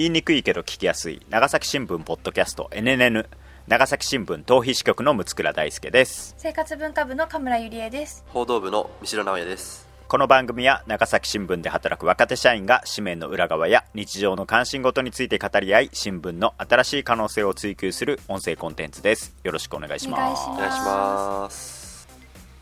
[0.00, 1.20] 言いにくいけど聞きやすい。
[1.28, 3.26] 長崎新聞ポッドキャスト NNN
[3.66, 6.34] 長崎新聞逃避支局の六倉大輔です。
[6.38, 8.24] 生活文化部の神村ゆりえです。
[8.28, 9.86] 報道部の三城直也です。
[10.08, 19.36] この番組は長崎新聞で働く若手社員が紙面の裏側や日常の関心事について語り合い新聞の新しい可能性を追求する音声コンテンツです。
[19.44, 20.48] よろしくお願いします。
[20.48, 22.08] お願いします。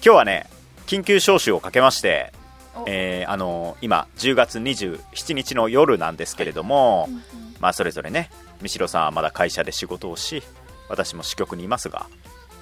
[0.05, 0.51] 今日はね
[0.89, 2.38] 緊急招集をかけましてお
[2.87, 7.23] えーあの今10月27日の夜なんですけれども、うんうん
[7.61, 10.45] まあそれぞれね三代さんはまだ会社で仕事をし
[10.89, 12.07] 私も支局にいますが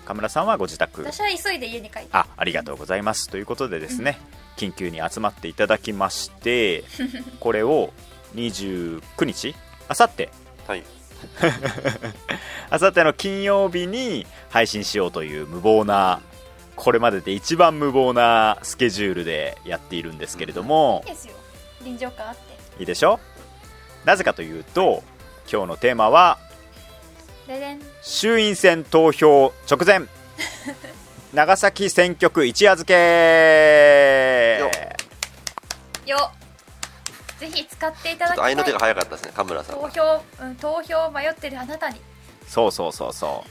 [0.06, 1.02] 神村さんはご自宅。
[1.02, 2.08] 私は急いで家に帰って。
[2.12, 3.28] あありがとうございます。
[3.28, 4.18] ということでですね、
[4.56, 6.84] 緊急に集まっていただきまして
[7.40, 7.92] これを
[8.36, 9.54] 29日
[9.88, 10.30] あさって。
[10.66, 10.84] はい。
[12.70, 16.20] あさっての金曜日に配信しようという無謀な
[16.76, 21.34] これまでで一番無謀なスケジュールでやっているんですけれども、いいですよ。
[21.82, 22.40] 臨場感あって。
[22.78, 23.18] いいでしょ？
[24.04, 25.02] なぜかというと
[25.50, 26.38] 今日のテーマは
[27.48, 27.80] ででん。
[28.02, 30.06] 衆院選投票直前。
[31.32, 34.58] 長崎選挙区一夜漬け。
[36.06, 36.16] よ。
[36.18, 36.30] よ。
[37.38, 38.56] ぜひ使っていただきたい。
[38.56, 39.32] の手が早かったですね。
[39.34, 39.90] 神村さんは。
[39.90, 42.00] 投票、うん、投票迷ってるあなたに。
[42.46, 43.50] そうそうそうそう。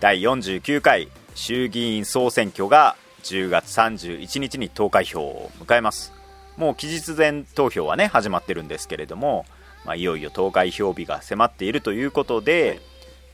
[0.00, 1.08] 第49回
[1.40, 6.12] 衆議院総選挙が10月31日に投開票を迎えます。
[6.58, 9.46] もう期日前投票はね始まってるんですけれども、
[9.86, 12.78] まあ、いよいよ投開票日が迫っているということで、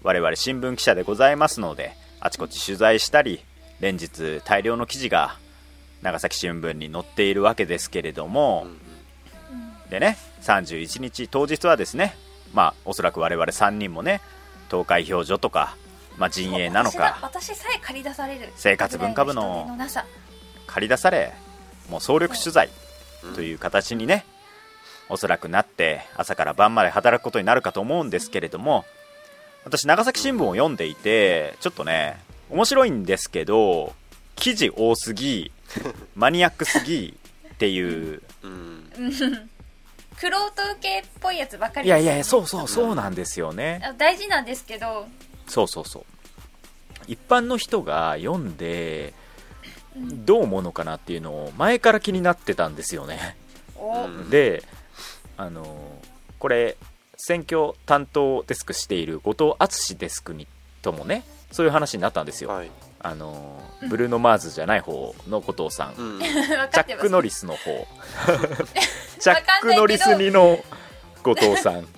[0.05, 3.41] 我々新聞記者でございますのであちこち取材したり
[3.81, 5.37] 連日大量の記事が
[6.01, 8.69] 長崎新聞に載っているわけですけれども、
[9.91, 12.15] でね31日当日はですね
[12.55, 14.21] まあおそらく我々3人もね
[14.69, 15.77] 投開票所とか、
[16.19, 17.19] まあ、陣営なのか。
[17.23, 18.53] 私さえ借り出される。
[18.57, 19.69] 生活文化部の。
[20.67, 21.33] 借り出され
[21.89, 22.69] もう総力取材
[23.25, 23.35] うん。
[23.35, 24.25] という形にね
[25.09, 28.85] おそらくなって朝から晩まで働くことになるかと思うんですけれども
[29.65, 33.95] 私長崎新聞を読んでいてちょっとね面白いんですけど
[34.35, 35.51] 記事多すぎ
[36.15, 37.17] マニアックすぎ
[37.49, 38.23] っていう。
[38.43, 38.91] うん。
[40.19, 43.83] クロート受けっぽいやつばかりいやいやそううそうそうなんですよね。
[43.99, 45.07] 大事なんですけど
[45.47, 46.05] そうそうそう。
[47.07, 49.15] 一般の人が読んで
[49.97, 53.37] どう思うのかなっていうのを前から気になってたんですよね。
[53.77, 54.31] お、うん。
[54.31, 54.63] で
[55.37, 56.01] あの
[56.39, 56.77] これ
[57.17, 60.47] 選挙担当デスクしている後藤敦デスクに
[60.83, 62.71] ともねそういう話になったんですよ、はい。
[63.01, 66.21] あのブルーノ・マーズじゃない方の後藤さん、うん。
[66.23, 67.87] チャック・ノリスの方。
[69.21, 70.59] チャック・ノリスにの
[71.23, 71.87] 後藤さん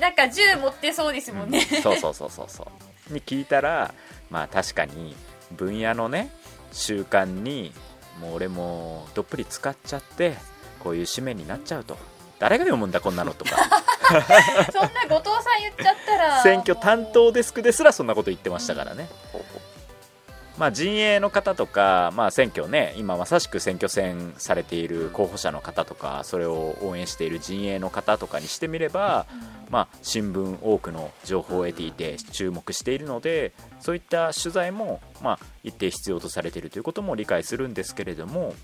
[0.00, 2.66] なんか銃持ってそうですもんね、そうそうそうそうそ
[3.10, 3.12] う。
[3.12, 3.94] に聞いたら
[4.30, 5.14] まあ確かに
[5.52, 6.30] 分野のね
[6.72, 7.72] 習慣に
[8.20, 10.34] もう俺もどっぷり使っちゃって
[10.80, 11.96] こういう紙面になっちゃうと。
[12.40, 13.56] 誰が読むんだこんなのとか。
[14.72, 16.42] そんな後藤さん言っちゃったら。
[16.42, 19.53] 選挙担当デスクですらそんなこと言ってましたからね、ほうほ
[20.58, 29.26] まあ、陣営の方とか、まあ、選挙ね今まさしく選挙戦されている候補者の方とかそれを応援している陣営の方とかにしてみれば、
[29.68, 38.54] まあ、新聞多くの情報を得ていて注目しているのでそういった取材も、まあ、一定必要とされているということも理解するんですけれども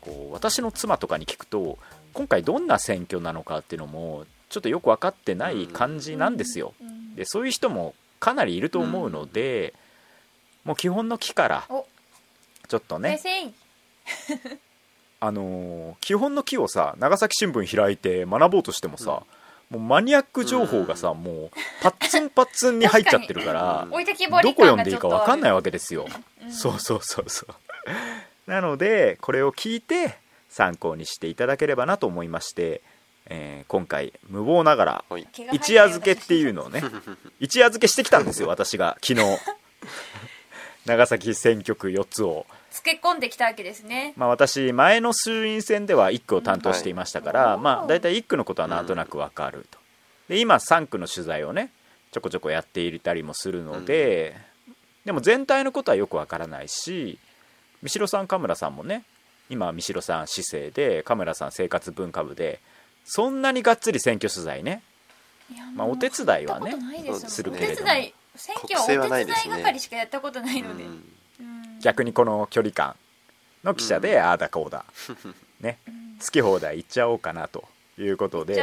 [0.00, 1.78] こう私の妻とかに聞くと
[2.14, 6.74] 今回どんな選挙なのかっていうのもちょっとよく分かってない感じなんですよ。
[6.80, 7.16] うん。
[7.16, 9.74] でそういう人もかなりいると思うので、
[10.64, 11.86] もう基本の木からお。
[12.68, 13.20] ちょっとね。
[15.20, 19.22] あのー基本の木をさ長崎新聞開いて学ぼうとしてもさ、
[19.70, 21.50] もうマニアック情報がさ、もう
[21.82, 26.06] パッツンパッツンに入っちゃってるからどこ読んでいいか分かんないわわけですよ、
[26.42, 26.52] うん。
[26.52, 27.54] そうそうそうそう。
[28.50, 30.18] なのでこれを聞いて
[30.50, 32.82] 参考にしていただければなと思いまして、
[33.26, 35.26] えー今回無謀ながらはい。
[35.52, 36.82] 一夜漬けっていうのをね
[37.40, 38.98] 一夜漬けしてきたんですよ私が。
[39.02, 39.38] 昨日
[40.86, 42.46] 長崎選挙区4つを。
[42.70, 44.12] つけ込んできたわけですね。
[44.16, 47.62] まあ、私前の衆院選では1区を担当していましたから、うん。
[47.62, 49.78] まあ、大体1区のことはなんとなく分かると。
[50.28, 51.70] で今3区の取材をね
[52.10, 54.36] ちょこちょこやっていたりもするので、
[55.04, 57.18] でも全体のことはよく分からないし
[57.82, 59.04] 三代さん神村さんもね
[59.50, 62.60] 今三代さん市政で神村さん生活文化部で
[63.04, 64.82] そんなにがっつり選挙取材ね
[65.74, 66.74] まあお手伝いはね
[67.26, 67.86] するおけれども。
[67.88, 70.90] 手伝い選挙ははお手伝ない係しかやったことないので、うん。
[70.90, 71.80] うん。
[71.80, 72.96] 逆にこの距離感
[73.62, 74.84] の記者でああだこうだ、
[75.60, 75.78] ね。
[76.24, 77.64] 好き放題言っちゃおうかなと
[77.98, 78.56] いうことで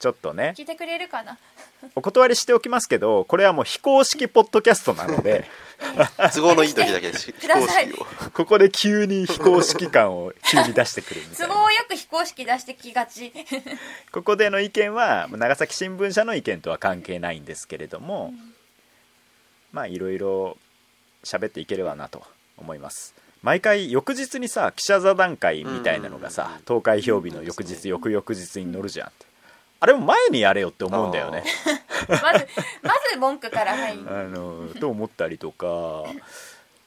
[0.00, 0.54] ちょっとね。
[0.56, 1.38] 聞いてくれるかな？
[1.94, 5.48] お断りしておきますけどこれはもう非公式ポッドキャストなので。
[6.34, 8.30] 都合のいい時だけ非公式を。
[8.32, 11.54] ここで急に非公式感を急に出してくるみた都いな。
[11.54, 13.32] 合よく非公式出してきがち。
[14.12, 18.34] ここでの意見は長崎新聞社の意見とは関係ないんですけれども、
[19.72, 20.56] まあいろいろ
[21.24, 22.22] 喋っていければなと
[22.56, 23.14] 思います。
[23.42, 29.26] 毎回翌日にさ記者座談会みたいなのがさ投開票日の翌日翌々日に載るじゃんって。
[29.82, 31.42] あれも前にやれよって思うんだよね。
[32.08, 32.22] まず
[32.82, 34.02] まず文句から入る。
[34.14, 36.04] あのと思ったりとか。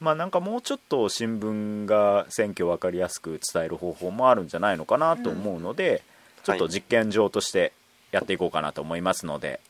[0.00, 6.02] まあなんかもうちょっと新聞が選挙を分かりやすく伝える方法もあるんじゃないのかなと思うので、
[6.42, 7.72] ちょっと実験場として
[8.12, 9.60] やっていこうかなと思いますので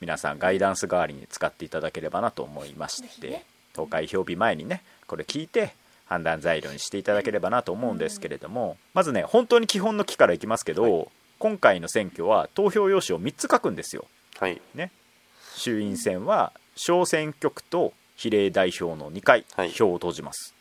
[0.00, 5.74] 皆さんガイダンス代わりに使っていただければなと思いまして、投開票日前にねこれ聞いて
[6.06, 14.06] 判断材料にしていただければなと思うんですけれども、まずね本当に基本の木からいきますけど、今回の選挙は投票用紙を3つ書くんですよ。
[14.38, 14.60] はい。
[14.74, 14.90] ね、
[15.54, 19.70] 衆院選は小選挙区と比例代表の2回はい。
[19.70, 20.54] 票を投じます、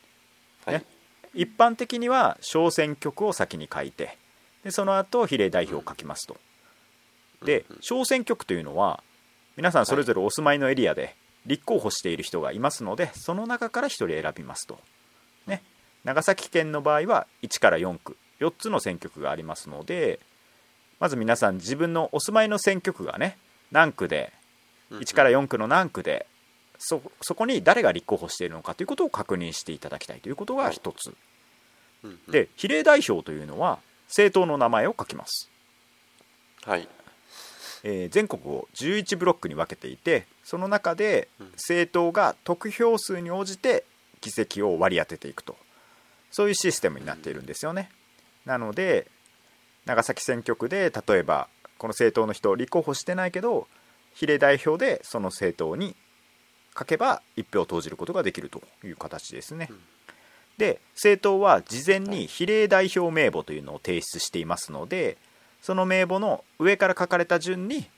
[0.66, 0.86] はい、ね。
[1.34, 4.18] 一般的には小選挙区を先に書いて
[4.64, 6.38] でその後比例代表を書きますと、
[7.46, 9.04] で小選挙区というのは
[9.58, 11.16] 皆さんそれぞれお住まいのエリアで
[11.46, 14.80] 立候補している人がいますのでその中から1人選びますと、
[15.48, 15.62] ね、
[16.04, 20.20] 長崎県の場合は1から4区4つの選挙区がありますので
[21.00, 23.38] まず皆さん自分のお住まいの選挙区がね
[23.72, 24.34] 何区で
[24.92, 26.26] 1から4区の何区で
[26.78, 31.14] そそこに誰が立候補しているのかということを確認していただきたいということが一つ。
[32.30, 35.50] で比例代表というのは政党の名前を書きます、
[36.64, 36.88] はい
[37.84, 41.52] えー全国を11ブロックに分けていてその中でうん。
[41.52, 43.86] 政党が得票数に応じて
[44.22, 45.56] 議席を割り当てていくと。
[46.32, 47.90] そういうシステムになっているんですよね。
[48.46, 49.08] なので
[49.86, 51.48] 長崎選挙区で例えば
[51.78, 53.68] この政党の人立候補してないけど
[54.14, 55.96] 比例代表でその政党に
[56.78, 59.80] 書けば1票を投じることができるという形ですね、うん。
[60.58, 65.18] で政党は事前に比例代表名簿というのを提出していますので
[65.62, 67.90] その名簿の上から書かれた順に、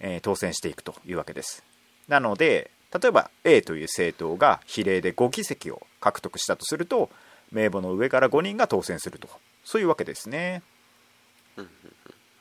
[0.00, 1.64] えー当選していくというわけです。
[2.08, 7.08] なので例えば A という政党が比例で5議席を獲得したとすると
[7.50, 9.28] 名簿の上から5人が当選すると。
[9.64, 10.62] そういうわけですね。
[11.56, 11.68] うん。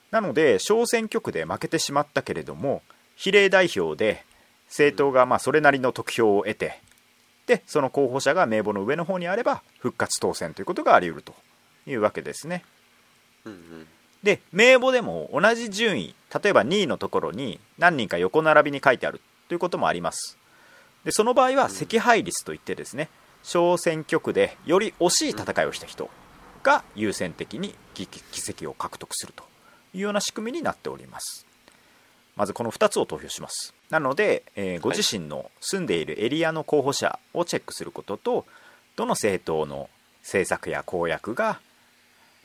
[0.09, 2.81] なので小選挙区で負けてしまったけれども
[3.15, 4.25] 比例代表で
[4.67, 6.79] 政党がまあそれなりの得票を得て
[7.45, 11.33] でその候補者が名簿の上の方にあれば復活当選ということがあり得ると
[11.87, 12.63] いうわけですね。
[13.45, 13.87] うんうん
[14.23, 20.37] で名簿でも同じ順位例えば2位のところに何人か横並びに書いてあるということもあります。
[21.03, 23.09] でその場合は惜敗率といってですね
[23.43, 26.09] 小選挙区でより惜しい戦いをした人
[26.61, 29.43] が優先的に議議席を獲得すると
[29.93, 31.45] いうような仕組みになっております。
[32.35, 33.73] まずこの2つを投票します。
[33.89, 38.45] なので、えーご自身の住んでいるエリアの候補者をチェックすることと
[38.95, 39.89] どの政党の
[40.21, 41.59] 政策や公約が、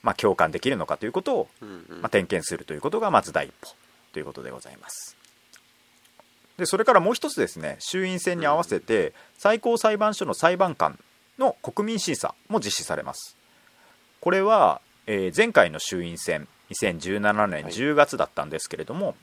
[0.06, 1.48] まあ、共感できるのかということを
[2.00, 3.74] まあ、点検するということがまず第一歩
[4.12, 5.16] ということでございます。
[6.56, 10.98] でそれからもう一つですね衆院選に合わせて最高裁判所の裁判官
[11.38, 13.36] の国民審査も実施されます。
[14.20, 17.72] これは、えー前回の衆院選2017年はい。
[17.72, 19.16] 10月だったんですけれども、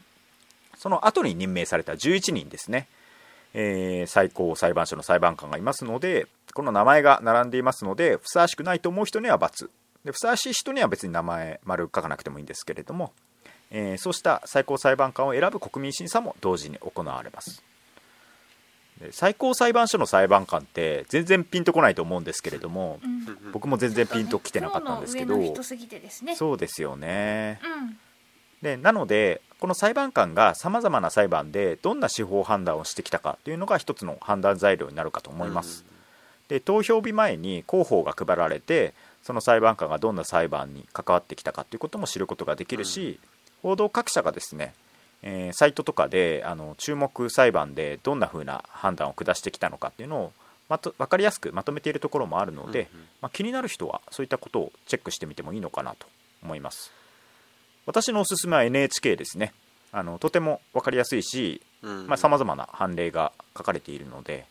[0.77, 2.87] その後に任命された11人ですね、
[3.53, 9.69] えー最高裁判所の裁判官がいますのでこの名前が並んでいますのでふさわしくないと思う人には×
[10.05, 13.13] でふさわしい人には別に名前丸書かなくてもいいんですけれども、
[13.71, 17.63] えーそうした最高裁判官を選ぶ国民審査も同時に行われます。
[18.99, 25.35] で最高裁判所の裁判官って全然ピンとこないと思うんですけれどもうん僕も全然ピンときてなかったんですけど
[26.35, 27.97] そうですよねうん
[28.63, 35.85] でなのでこの裁判官がさまざまな裁判でどんな司法判断をしてきたかというのが一つの判断材料になるかと思います、
[36.47, 38.93] で投票日前に広報が配られて
[39.23, 43.19] その裁判官がどんな裁判に関わってきたかということも知ることができるし、
[43.61, 44.73] 報道各社がですね、
[45.21, 50.33] えーサイトとかであの注目裁判でどんな風な判断を下してきたのかっていうのを
[50.69, 53.05] まと分かりやすくまとめているところもあるので、うんうん。
[53.21, 56.07] まあ、気になる人はそういったことをチェックしてみてもいいのかなと
[56.41, 56.91] 思います。
[57.85, 59.53] 私のおすすめは NHK ですね。
[59.91, 64.45] あのとても分かりやすいしうんさまざ、まな判例が書かれているので、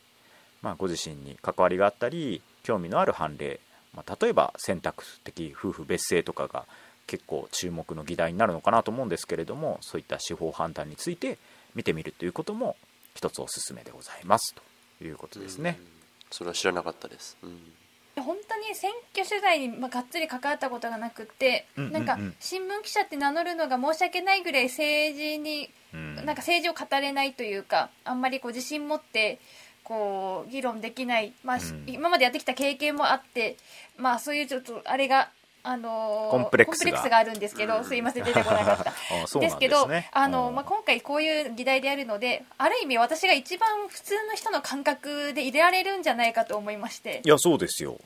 [0.60, 3.58] まあ、ご自身に関わりがあったり興味のある判例、
[3.94, 6.66] まあ、例えば選択的夫婦別姓とかが
[7.06, 11.38] 結構注目の議題になるのかなと思うんですけれどもそういった司法判断について
[11.74, 12.76] 見てみるということも
[13.14, 14.54] 一つおすすめでございます
[14.98, 15.78] ということですね。
[15.78, 15.86] うん。
[16.30, 18.22] それは知らなかったです、うん。
[18.22, 21.92] 本当に選挙取材にまあがっつり関わったことがなくって、うんうんうん。
[21.92, 26.14] なんか新聞記者って名乗るのが申し訳ないぐらい政治に、うん。
[26.16, 29.40] なんか政治を語れないというかあんまりこう自信持って
[29.84, 31.84] こう議論できない、まあしうん。
[31.86, 33.56] 今までやってきた経験もあって、
[33.96, 35.30] まあ、そういうちょっとあれが。
[35.64, 37.16] あのーコンプレックスが。
[37.16, 38.90] あるんですけど、すいません出てこなかった。
[39.22, 40.56] あそうなんですけどですねあの、うん。
[40.56, 47.22] まあ、今回こういう議題であるのである意味私が一番普通の人の感覚で入れられるんじゃないかと思いまして。
[47.24, 47.96] いやそうですよ。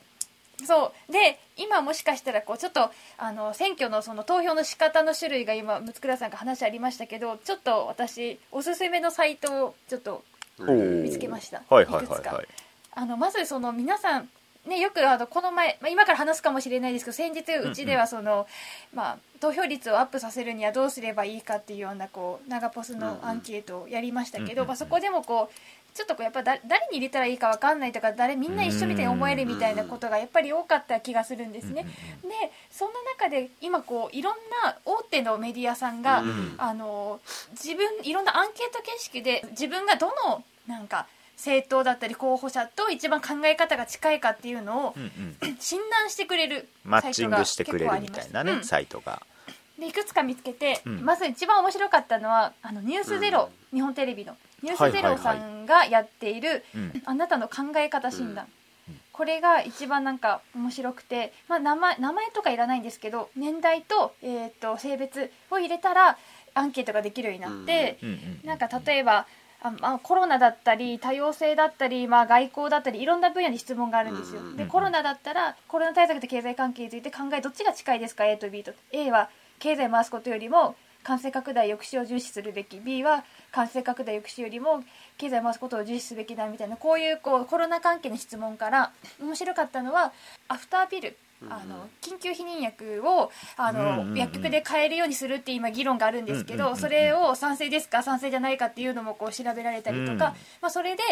[0.66, 1.12] そう。
[1.12, 11.62] で今もしかしたらこうちょっとあの選挙のその投票の仕方の種類が今六倉さんが話ありましたけどちょっと私おすすめのサイトをちょっとうん見つけました。
[11.68, 12.48] はいはいはいはい。
[12.92, 14.28] あのまずその皆さん
[14.66, 18.46] ね、よくあのこの前、まあ、今から話すかもしれないですけど先日うちではその、
[18.94, 25.54] まあ、投票率をアップさせるにはどうすればいいかっていうようなこう長ポスのアンケートをやりましたけど、うんうんまあ、そこでもこう
[25.96, 31.86] ちょっとこうやっぱだ誰に入れたらいいか分かんないとか誰みんな一緒みたいに思えるみたいなことがやっぱり多かった気がするんですね。
[32.22, 32.28] で
[32.70, 36.54] そんな中で今こういろんな大手のメディアさんが、うん。
[36.58, 37.20] あの
[37.52, 45.56] 自分いろんなアンケート形式で自分がどのなんか政党だったり候補者と一番考え方が近いかっていうのをうんうん。
[45.60, 49.22] 診断してくれるマッチングしてくれるみたいなね、サイトが結構ありますサイトが。
[49.30, 49.36] うん
[49.78, 51.04] でいくつか見つけて、うん。
[51.04, 54.36] まず一番面白かったのはあのニュースゼロ、日本テレビの。
[54.62, 57.02] ニュースゼロさんがやっている、うん。
[57.04, 58.46] あなたの考え方診断、
[58.88, 59.00] うん。
[59.12, 66.16] これが一番なんか面白くて、まあ、名前名前とかいらないんですけど年代と,、えー、と性別を入れたら
[66.54, 68.40] アンケートができるようになって、うんうん。
[68.44, 69.26] なんか例えば
[69.62, 78.72] あまあ、コロナだったり多様性だったり、まあ、外交だったりいろんな分野に質問があるんですよ、うんでコロナだったらコロナ対策と経済関係について考えどっちが近いですか？A と B と。
[78.92, 82.80] A は経済回すことよりも感染拡大抑止を重視するべき。
[82.80, 84.82] B は感染拡大抑止よりも
[85.18, 90.12] 経済回すことを重視すべきだみたいなこういうこうコロナ関係の質問から面白かったのは
[90.48, 91.16] アフターピル
[91.50, 96.80] あの緊急避妊薬をあの、うんうんうん薬局で買えるようにするって今議論があるんですけど、うんうんうんうん。
[96.80, 100.18] それを賛成ですか賛成じゃないかっていうのもこう調べられたりとか、うん。
[100.18, 101.02] まあ、それで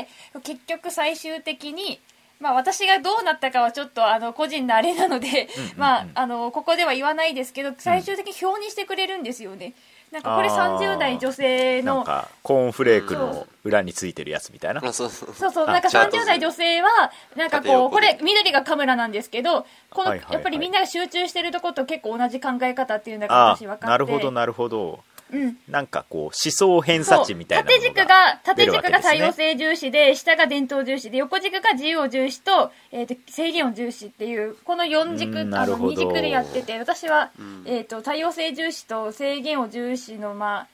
[0.43, 2.01] 結局最終的に、
[2.45, 5.49] まあ、私がどうなったかはちょっとあの個人のあれなので、
[5.79, 9.73] まあ、あのここでは言わないですけど最終的に表にしてくれるんですよね。
[10.13, 10.79] なんかこれあー。
[10.79, 14.83] 30代女性のなんかコーンフレークの裏についてるやつみたいな。
[14.85, 15.67] あそうそう。
[15.67, 23.87] なんかチャート30代女性は、なんかこう、これ、緑がカメラなんですけど、この、やっぱりみんなが集中してるとこと結構同じ考え方っていうのがあ私分かって。
[23.87, 25.01] なるほどなるほど。
[25.09, 25.14] うん。
[25.69, 35.93] なんかこう思想偏差値みたいな縦軸が、縦軸が多様性重視で、下が伝統重視で、横軸が自由を重視と、えっ、と、制限を重視っていう、この4軸、うんあの、なるほど。
[35.93, 37.65] 2軸でやってて、私は、ん。
[37.67, 40.69] えっ、と、多様性重視と制限を重視の、まあ、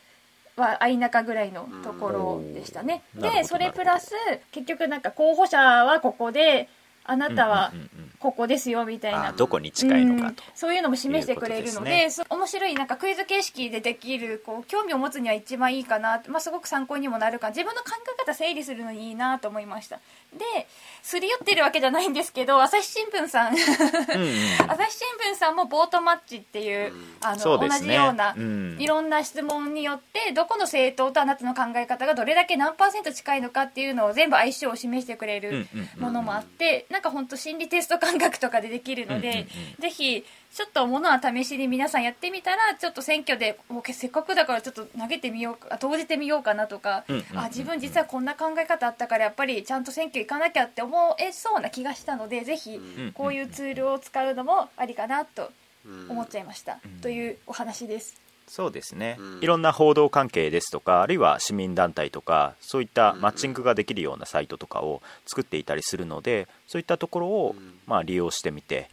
[0.60, 3.02] は相中ぐらいのところでしたね。
[3.14, 4.14] で、それプラス、
[4.52, 6.68] 結局なんか候補者はここで、
[7.10, 7.72] あなたは
[8.20, 9.28] ここですよみたいな。
[9.28, 10.44] あどこに近いのかと。
[10.46, 10.50] うん。
[10.54, 17.48] そういうのも示してくれるのでいうことですそう面白いなんかクイズ形式でできるこう興味を持つには一番いいかな、まあ、すごく参考にもなるか。
[17.48, 17.90] ら自分の考
[18.20, 20.00] え方整理するのにいいなと思いました
[20.32, 20.66] で
[21.02, 27.16] すり寄ってるわけじゃないんですけど朝日新聞さんうんうん 朝日新聞さんもボートマッチっていう、うん。
[27.22, 27.80] あのね。
[27.80, 28.76] じような、うん。
[28.78, 39.46] いろんな質問によってどこの政党とあなたの考え方がどれだけ何パーセント近いのかっていうのを全部相性を示してくれるうんうんうんものもあって、なんか本当心理テスト感覚とかでできるので、うんうんうん。
[39.80, 47.36] ぜひちょっとものは試しに皆さんやってみたらちょっと選挙でもうせっかくだからちょっと投げてみようか投じてみようかなとか、うんうんうん。
[47.36, 55.50] うんあ自分実はこんな考え方あったからやっぱりちゃんと選挙行かなきゃって思えそうな気がしたのでぜひんこういうツールを使うのもありかなと
[55.86, 56.10] うん。
[56.10, 58.20] 思っちゃいました、というお話です。
[58.46, 59.38] そうですね、うん。
[59.40, 67.78] いろんな報道関係ですとかあるいは市民団体とかそういったマッチングができるようなサイトとかを作っていたりするのでそういったところをうん。
[67.86, 68.90] まあ利用してみて、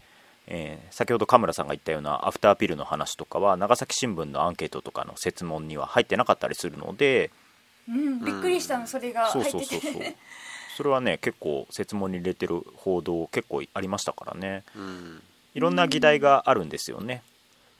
[0.47, 7.29] えー先ほど神村さんが言ったようなアフターピルの話とかは長崎新聞のアンケートとかの設問には入ってなかったりするので
[7.89, 9.29] うん、びっくりしたのそれが。
[9.29, 9.65] そう入ってて。
[9.65, 10.13] そうそうそう
[10.75, 14.63] それはね結構設問に入れてる報道結構ありましたからね。
[14.75, 15.21] うん。
[15.55, 17.23] いろんな議題があるんですよね。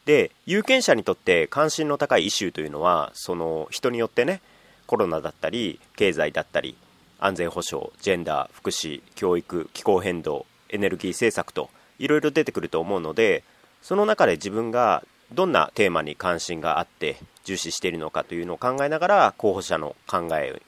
[0.06, 4.42] で有権者にとって関心の高いイシューというのはその人によってね
[4.88, 6.76] コロナだったり経済だったり
[7.20, 11.70] 安全保障ジェンダー福祉教育気候変動エネルギー政策と
[12.00, 13.44] いろいろ出てくると思うので
[13.82, 20.60] その中で自分がどんなテーマに関心があって重視しているのかというのを考えながら候補者の考えを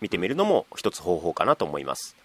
[0.00, 2.16] 見てみるのも一つ方法かなと思います。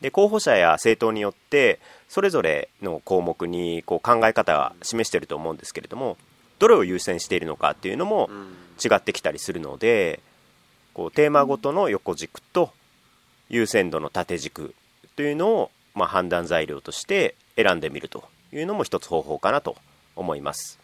[0.00, 1.78] で候補者や政党によって
[2.08, 6.16] それぞれの項目にこう考え方が示していると思うんですけれども
[6.58, 10.20] どれを優先しているのかっていうのもうん違ってきたりするので
[10.94, 12.72] こうテーマごとの横軸と
[13.50, 14.74] 優先度の縦軸
[15.16, 19.76] というのをまあ、判断材料として選んでみるというのも一つ方法かなと
[20.16, 20.78] 思います。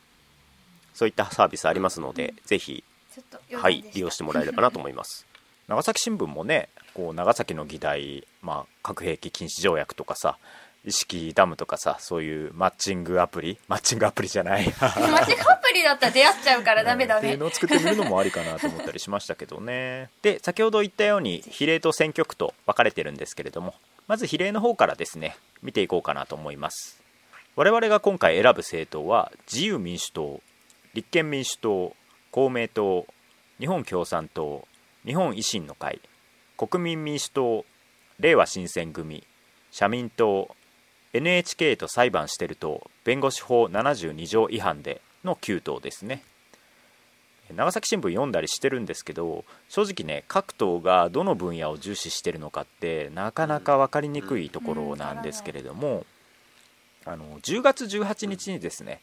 [0.94, 2.82] そういったサービスありますので、ぜひ、
[3.16, 5.26] ちょっと余はい利用してもらえればなと思います。
[5.68, 10.38] 長崎新聞もねこう長崎の議題、まあ、核兵器禁止条約とかさ
[10.84, 14.66] 意識ダムとかさそういうマッチングアプリマッチングアプリじゃない。
[14.78, 20.10] マジアプリだったら出会っちゃうからダメダメっていうのを作ってみるのもありかなと思ったりしましたけどね。
[20.20, 23.74] で先ほど言ったように比例と選挙区と分かれてるんですけれども
[24.06, 27.02] まず比例の方からですね見ていこうかなと思います。
[27.56, 30.40] 我々が今回選ぶ政党は自由民主党
[30.92, 31.96] 立憲民主党
[32.30, 33.06] 公明党
[33.58, 34.66] 日本共産党
[35.06, 36.00] 日本維新の会
[36.58, 37.64] 国民民主党
[38.20, 39.24] れいわ新選組
[39.70, 40.54] 社民党
[41.14, 46.22] NHK と裁判してる党弁護士法72条違反での9党ですね。
[47.54, 56.04] 長崎新聞読んだりしてるんですけど正直ね各党がどの分野を重視してるのかってなかなか分かりにくいところなんですけれども、
[57.04, 59.00] あの10月18日にですね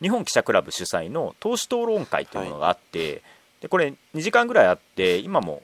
[0.00, 3.22] 日本記者クラブ主催の党首討論会というものがあって、
[3.60, 5.62] でこれ2時間ぐらいあって今も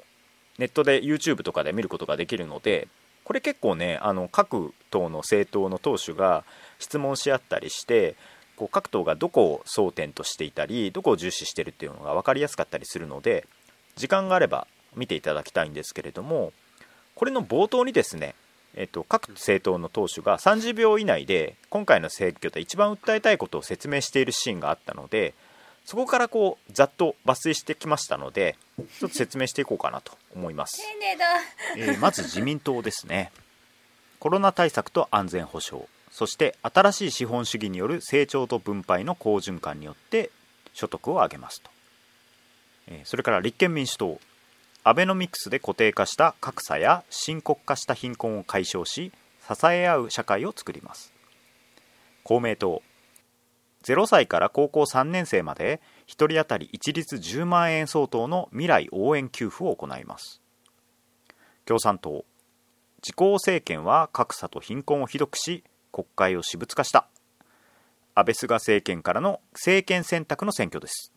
[0.58, 2.88] ネットで YouTube とかで見ることができるので
[3.24, 6.44] これ結構ねあの各党の政党の党首が
[6.78, 8.14] 質問し合ったりして
[8.56, 13.46] こう各党がどこを争点としていたりどこを重視してるっていうのが分かりやすかったりするので
[13.96, 16.52] 時間があれば見ていただきたいんですけれども
[17.14, 18.34] これの冒頭にですね、
[18.74, 25.34] えっと、各政党の党首が30秒以内で今回の選挙で一番訴えたいことを説明しているシーンがあったので
[25.84, 28.56] そこからこうざっと抜粋してきましたので
[28.98, 30.82] ちょっと説明していこうかなと思います。
[31.76, 33.30] えーまず自民党ですね。
[34.18, 35.86] コロナ対策と安全保障
[36.18, 40.30] そして新しい資本主義による成長と分配の好循環によって
[40.72, 41.70] 所得を上げますと、
[43.04, 44.18] それから立憲民主党
[44.82, 49.12] アベノミクスで固定化した格差や深刻化した貧困を解消し
[49.46, 51.12] 支え合う社会を作ります。
[52.22, 52.80] 公明党
[53.82, 60.40] 0歳から高校3年生まで1人当たり一律10万円相当の未来応援給付を行います。
[61.66, 62.24] 共産党
[63.02, 65.62] 自公政権は格差と貧困をひどくし
[65.96, 67.08] 国会を私物化した。
[68.14, 71.10] 安倍菅政権からの政権選択の選挙です。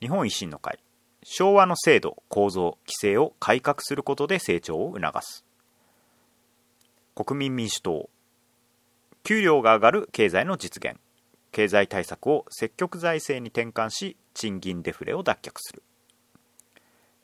[0.00, 0.80] 日本維新の会
[1.22, 5.44] 昭和の制度構造規制を改革することで成長を促す。
[7.14, 8.10] 国民民主党
[9.22, 10.98] 給料が上がる経済の実現。
[11.52, 15.84] 経済対策を積極財政に転換し賃金デフレを脱却する。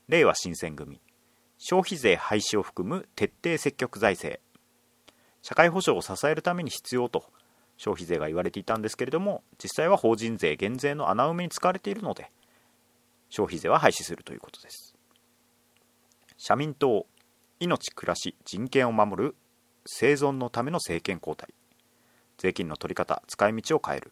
[0.07, 1.01] 令和新選組
[1.57, 4.39] 消費税廃止を含む徹底積極財政。
[5.47, 7.23] 社会保障を支えるために必要と
[7.77, 12.29] 消費税が言われていたんですけれども実際は法人税減税の穴埋めに使われているので
[13.29, 14.93] 消費税は廃止するということです。
[16.35, 17.05] 社民党
[17.61, 19.35] 命暮らし人権を守る
[19.85, 21.47] 生存のための政権交代。
[22.37, 24.11] 税金の取り方使い道を変える。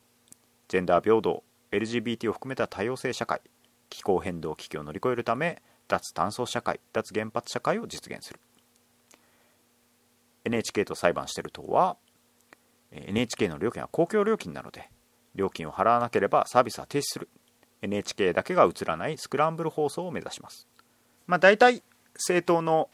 [0.70, 1.44] ジェンダー平等
[1.74, 3.42] LGBT を含めた多様性社会。
[3.90, 8.40] 気候変動危機を乗り越えるため脱炭素社会脱原発社会を実現する。
[10.46, 11.98] NHK と裁判してる党は
[12.92, 14.90] NHK の料金は公共料金なので
[15.36, 17.30] 料金を払わなければサービスは停止する。
[17.82, 20.68] NHK だけが映らないスクランブル放送を目指します。
[21.28, 21.84] まあ大体
[22.16, 22.90] 政党の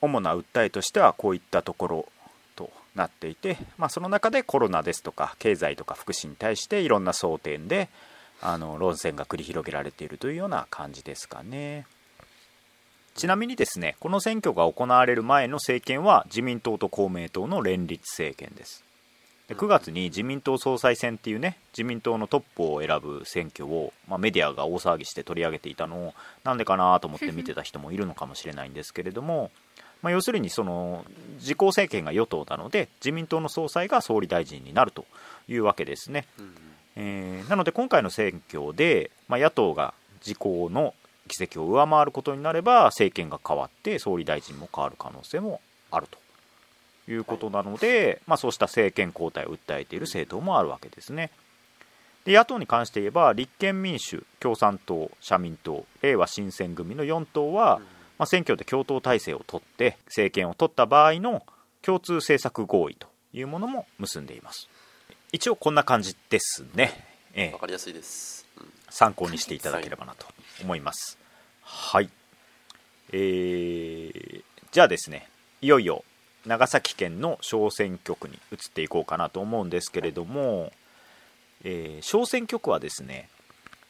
[0.00, 2.06] 主な訴えとしてはこういったところ
[2.56, 7.88] となっていて、まあ、その中でコロナですとか経済とか福祉に対していろんな争点で
[8.42, 11.86] あの論戦が繰り広げられているというような感じですかね。
[13.14, 18.84] ちなみにですねこの選挙が行われる前の政権は自民党と公明党の連立政権です。
[19.48, 29.50] で9月に自民党総裁選っていうね自民党のトップを選ぶ選挙を、まあ、メディアが大騒ぎして取り上げていたのをなんでかなと思って見てた人もいるのかもしれないんですけれども、
[30.00, 35.04] まあ、要するにその自公政権が与党なので自民党の総裁が総理大臣になると
[35.46, 36.54] いうわけですね、うん。
[36.96, 39.92] えーなので今回の選挙で、まあ、野党が
[40.24, 40.94] 自公の
[41.26, 45.60] 議席を上回ることになれば政権が変わって総理大臣も変わる可能性も
[45.90, 46.18] あると
[47.10, 51.30] いうことなので、まあ、そうした政権交代を訴えている政党もあるわけですね。
[52.24, 57.80] で野党に関して言えば立憲民主共産党社民党れいわ新選組の4党は、
[58.18, 61.42] まあ、選挙で共闘体制を取って政権を取った場合の
[61.82, 64.68] 共通政策合意というものも結んでいます。
[65.32, 66.92] 一応こんな感じですね、
[67.34, 67.52] ええ。
[67.52, 68.72] わかりやすいです、うん。
[68.88, 70.26] 参考にしていただければなと
[70.62, 71.18] 思います。
[71.62, 72.10] はい、
[73.12, 75.28] えーじゃあですね
[75.62, 76.02] いよいよ
[76.46, 80.72] 長崎県の小選挙区に移っていこうかなと思うんですけれども、
[81.62, 83.28] えー小選挙区はですね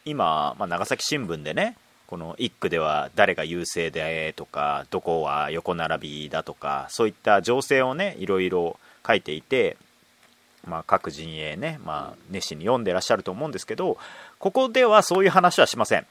[0.05, 9.79] 今、まあ、長崎新聞でねこの一句では誰が優勢でとかどこは横並びだとかそういった情勢をねいろいろ書いていて、
[10.67, 13.97] まあ、各陣営ね、まあ、熱心に読んでらっしゃると思うんですけど
[14.39, 16.07] ここではそういう話はしません。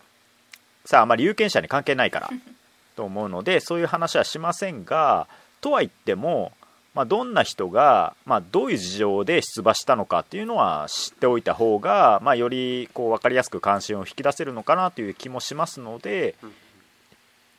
[0.86, 2.30] さああまり有権者に関係ないから
[2.96, 5.28] と思うのでそういう話はしませんが
[5.62, 6.52] とは言っても
[6.94, 16.36] まあ、どんな人が、まあ、どういう事情で出馬したのかっていうのは知っておいた方が、まあ、よりこう分かりやすく関心を引き出せるのかなという気もしますので、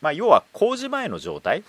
[0.00, 1.64] まあ、要は公示前の状態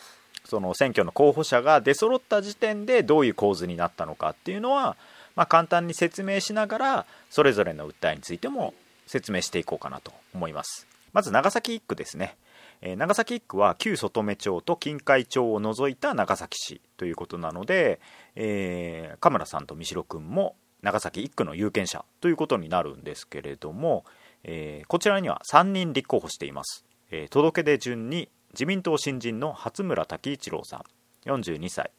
[0.46, 4.96] その選挙の候補者が出揃った時点でどういう構図になったのかっていうのは、
[5.36, 8.76] まあ、簡単に説明しながらそれぞれの訴えについても
[9.08, 10.86] 説明していこうかなと思います
[11.16, 12.38] まず長崎1区ですね。
[12.82, 18.02] え、長崎1区は旧外目町と近海町を除いた長崎市ということなので、
[18.36, 24.04] えー、カさんと三代君も長崎1区の有権者ということになるんですけれども、
[24.44, 30.84] えー、こちらには3人立候補しています、えー、届け出順に自民党新人の初村滝一郎さん
[31.30, 31.92] 42歳。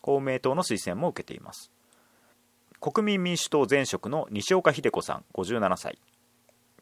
[0.00, 1.70] 公明党の推薦も受けています。
[2.80, 5.98] 国民民主党前職の西岡秀子さん57歳。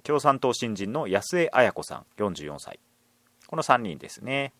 [0.07, 2.79] 共産党新人の安江綾子さん44歳
[3.49, 4.53] この3人ですね。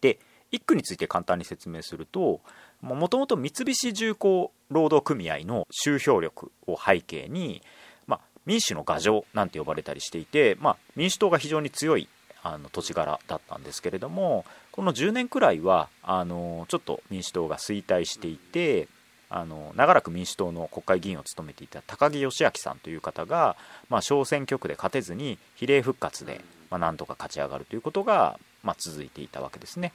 [0.00, 0.18] で、
[0.52, 2.40] 1区について簡単に説明すると、
[2.80, 7.62] もともと三菱重工労働組合の集票力を背景に、
[8.06, 12.08] まあ、民主の牙城なんて呼ばれたりしていて、まあ、民主党が非常に強い
[12.42, 18.88] あの土地柄だったんですけれどもこの10年くらいはあのちょっと民主党が衰退していて
[19.34, 23.56] あの長らく民主党の国会議員を務めていた高木義明さんという方が、
[23.88, 26.42] まあ、小選挙区で勝てずに比例復活で
[26.72, 29.92] まあ、なんとか勝ち上がるということが、まあ、続いていたわけですね。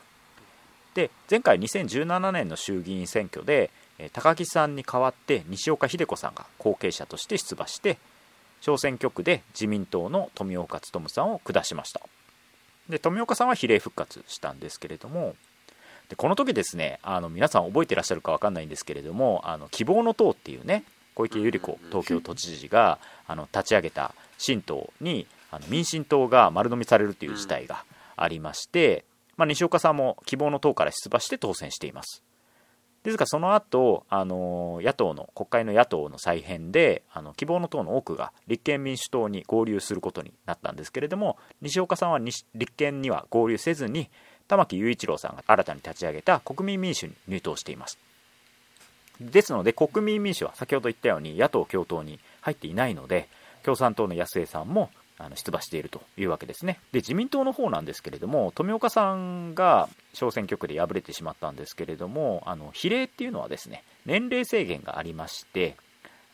[0.94, 3.72] で前回2017年の衆議院選挙で
[4.14, 7.98] 高木さんに代わって西岡秀子さんが後継者として出馬して
[8.62, 12.02] 小選挙区で自民党の富岡勉さんを下しました
[12.90, 15.36] で富岡さんは比例復活したんですけれども
[16.10, 20.84] でこの時ですねあの皆さん覚えてらっしゃるか分かんないんですけれどもあの希望の党っていうね
[21.16, 27.84] 小池百合子東京都知事があの立ち上げた新党にあの民進党が丸飲みされるという事態が
[28.16, 32.24] ありまして、まあ、西岡さんも希望の党から出馬して当選しています。
[33.04, 42.44] ですがその後あの野党の国会の野党の再編であの希望の党の多くが立憲民主党に合流することになったんですけれども西岡さんは立
[42.76, 44.10] 憲には合流せずに
[44.48, 47.98] 玉木雄一郎さんが新たに立ち上げた国民民主に入党しています
[49.20, 53.28] ですので国民民主は先ほど言ったように野党共闘に入っていないので
[53.64, 56.80] 共産党の安江さんもあの出馬しているというわけですね。
[56.92, 65.76] で、自民党の方なんですけれども、富岡さんが小選挙区で敗れてしまったんですけれども、あの比例っていうのはですね、年齢制限がありまして、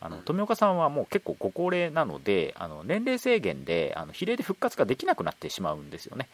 [0.00, 6.28] あの富岡さんはもう結構ご高齢なので、あの年齢制限であの比例で復活ができなくなってしまうんですよね。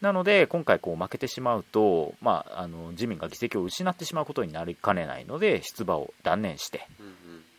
[0.00, 6.86] なので、今回こう負けてしまうと、まあ、あの自民が議席を失ってしまうことになりかねないので、出馬を断念して、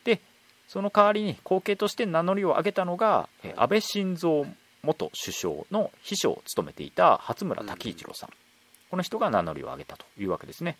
[0.03, 0.21] で
[0.67, 8.29] その代わりに後継として名乗りを上げたのが、え安倍晋三元首相の秘書を務めていた初村滝一郎さん、
[8.91, 10.77] この人が名乗りを上げたというわけですね。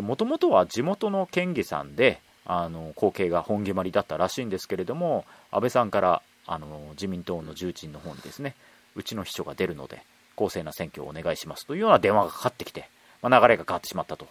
[0.00, 8.54] もともとは地元の県議さんであの後継が本決まりだったらしいんですけれども安倍さんからあの自民党の重鎮の方にですね
[8.94, 10.02] うちの秘書が出るので
[10.36, 12.88] 公正な選挙をお願いしますというような電話がかかってきて、
[13.22, 14.26] まあ、流れが変わってしまったと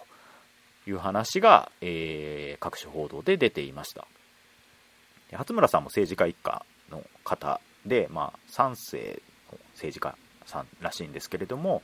[0.88, 4.08] いう話が、えー、各種報道で出ていました。
[5.34, 11.82] 初村さんも政治家一家の方で、まあ、3世の政治家さんらしいんですけれども、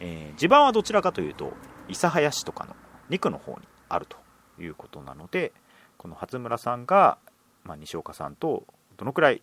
[0.00, 1.52] えー、地盤はどちらかというと
[1.88, 2.74] 諫早市とかの
[3.10, 4.16] 2区の方にあると
[4.60, 5.52] いうことなので
[5.98, 7.18] この初村さんが、
[7.64, 8.64] まあ、西岡さんと
[8.96, 9.42] どのくらい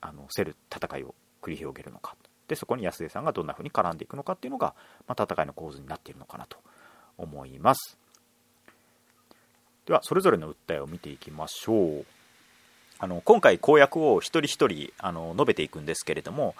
[0.00, 2.16] あの競る戦いを繰り広げるのか
[2.52, 4.74] でそこに安江さんがどんなふうに絡んでいくのかっていうのが、
[5.08, 6.58] まあ、戦いの構図になっているのかなと
[7.16, 7.96] 思います。
[9.86, 12.04] ではそれぞれの訴えを見ていきましょう。
[12.98, 16.54] あの今回公約を一人一人あの述べていくんですけれども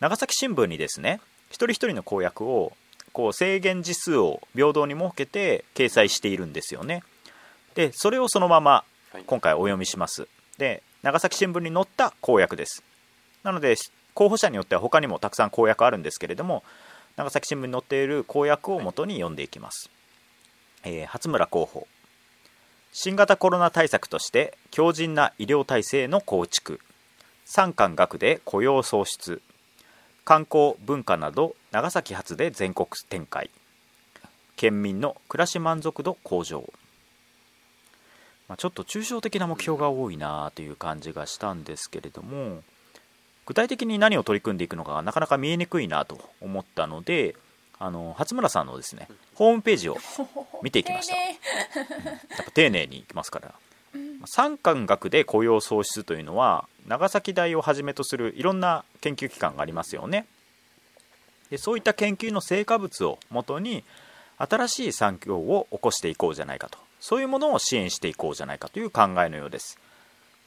[0.00, 2.74] 長崎新聞にですね一人一人の公約を
[3.14, 7.02] こう制限時数を平等に設けて掲載しているんですよね。
[7.74, 8.84] でそれをそのまま
[9.24, 10.28] 今回お読みします。
[10.58, 12.84] で長崎新聞に載った公約です。
[13.42, 13.76] なので
[14.18, 16.64] 候補者によっては他にもたくさん公約あるんですけれども
[17.14, 19.90] 長崎新聞に載っている公約をもとに読んでいきます、
[20.82, 21.86] えー、初村候補。
[22.92, 26.80] 新型コロナ対策として強靭な医療体制の構築。
[27.44, 29.40] 産官学で雇用創出。
[30.24, 33.50] 観光文化など長崎発で全国展開。
[34.56, 36.64] 県民の暮らし満足度向上、
[38.48, 42.64] まあ、ちょっと抽象的な目標が多いなという感じがしたんですけれども
[43.48, 47.34] 具体的に何を取り組んでいくのかがなかなか見えにくいなと思ったので
[47.78, 49.96] あの初村さんのですねホームページを
[50.62, 51.14] 見ていきました。
[51.14, 51.30] 丁寧
[52.28, 53.54] やっぱ丁寧にいきますから。
[54.26, 60.26] 産官学で雇用創出というのは長崎大をはじめとするいろんな研究機関がありますよね。
[61.48, 63.82] でそういった研究の成果物をもとに
[64.36, 66.78] 新しい産業を起こしていこうじゃないかと。
[67.00, 69.78] そういうものを支援していこうじゃないかという考えのようです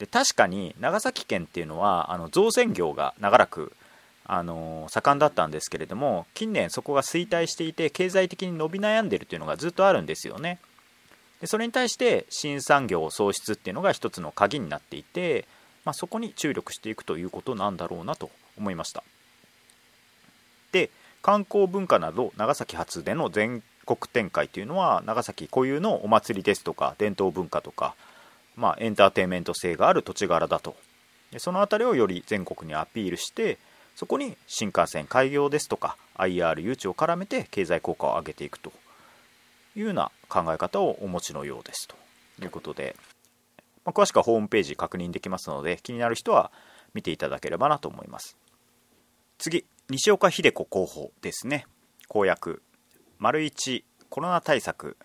[0.02, 3.72] で確かに長崎県っていうのはあの造船業が長らく
[4.24, 10.58] あの盛んだったんですけれども近年そこが衰退していて経済的に伸び悩んでるというのがずっとあるんですよね。
[11.40, 15.46] でそれに対して新産業創出っていうのが一つの鍵になっていて、
[15.84, 19.04] まあ、そこに注力していくということなんだろうなと思いました。
[20.72, 20.90] で
[21.22, 27.94] 観光文化など長崎発での全国展開というのは長崎固有のお祭りですとか伝統文化とか、
[28.56, 30.76] まあ、エンターテインメント性がある土地柄だと。
[31.30, 33.58] でその辺りをより全国にアピールして
[33.96, 38.70] そこに新幹線開業ですとか IR 誘致を絡めて経済効果を上げていくと
[39.74, 42.02] いうような考え方をお持ちのようですと。
[42.40, 42.96] いうことで、
[43.84, 46.50] まあ、詳しくはホームページ確認できますので気になる人は
[46.94, 48.36] 見ていただければなと思います。
[49.38, 51.66] 次西岡秀子候補ですね。
[52.08, 52.62] 公約
[53.18, 54.96] 丸1コロナ対策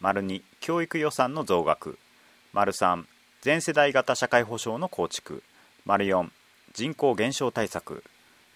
[0.00, 1.98] 丸2教育予算の増額。
[2.52, 3.04] 丸3
[3.42, 5.44] 全世代型社会保障の構築。
[5.84, 6.28] 丸4
[6.74, 8.02] 人口減少対策。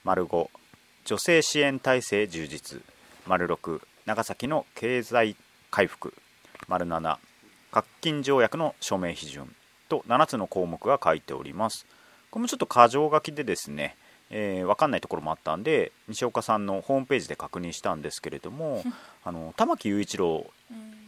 [0.03, 0.49] 丸5
[1.05, 2.83] 女性支援体制充実。
[3.27, 5.37] 丸6長崎の経済
[5.71, 6.13] 回復。
[6.67, 7.19] 丸7
[7.71, 9.55] 核禁条約の署名批准。
[9.89, 11.87] と7つの項目が書いております。
[12.33, 13.97] これもちょっと箇条書きでですね、
[14.31, 18.83] えー、分かんないところもあったんで西岡さんのホームページで確認したんですけれども
[19.25, 20.51] あの玉木雄一郎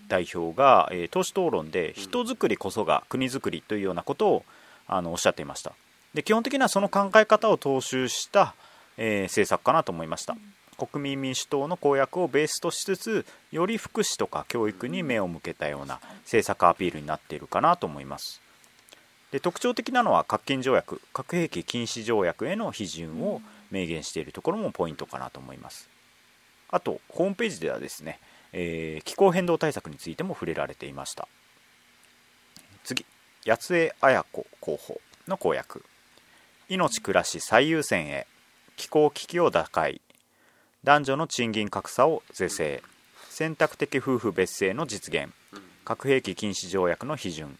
[0.08, 4.44] 代表が、えー、党首討論で人づくりこそが国づくりというようなことを
[4.86, 5.72] あのおっしゃっていました。
[6.14, 8.54] で基本的にはその考え方を踏襲した、
[8.96, 10.36] えー政策かなと思いました、
[10.76, 18.40] 国民民主党の公約をベースとしつつより福祉とか教育に目を向けたような政策アピールになっているかなと思います。
[19.32, 25.88] で特徴的なのは核禁条約核兵器禁止条約への批准を明言しているところもポイントかなと思います。
[26.70, 28.20] あとホームページではですね、
[28.58, 31.28] えー気候変動対策についても触れられていました。
[32.84, 33.04] 次
[33.46, 35.84] 八江綾子候補の公約。
[36.70, 38.26] 命暮らし最優先へ
[38.76, 40.00] 気候危機を打開。
[40.84, 42.82] 男女の賃金格差を是正。
[43.28, 45.28] 選択的夫婦別姓の実現。
[45.84, 47.58] 核兵器禁止条約の批准。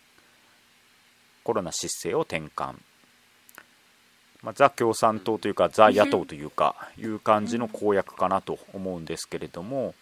[1.44, 2.76] コロナ失勢を転換、
[4.42, 9.94] まあ、ザ共産党というかザ野党というかいう感じの公約かなと思うんですけれども、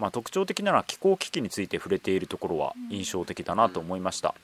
[0.00, 4.34] まあ、特徴的なのは気候危機について触れているところは印象的だなと思いました。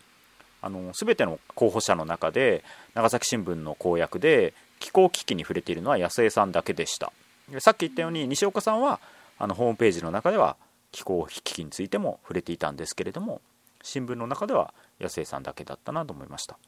[0.61, 2.63] あの全ての候補者の中で
[2.95, 7.11] 長崎新聞の公約で気候危機に触れているのは安江さんだけでした。
[7.51, 9.01] でさっき言ったように西岡さんは
[9.39, 10.57] あのホームページの中では
[10.93, 13.41] 気候危機についても触れていたんですけれども
[13.83, 16.59] 新聞の中では安江さんだけだったなと思いました。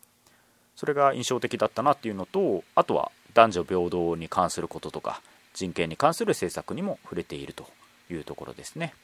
[0.76, 5.20] それが印象的だったなっていうのとあとは男女平等に関することとか
[5.52, 7.66] 人権に関する政策にも触れていると
[8.10, 8.94] いうところですね。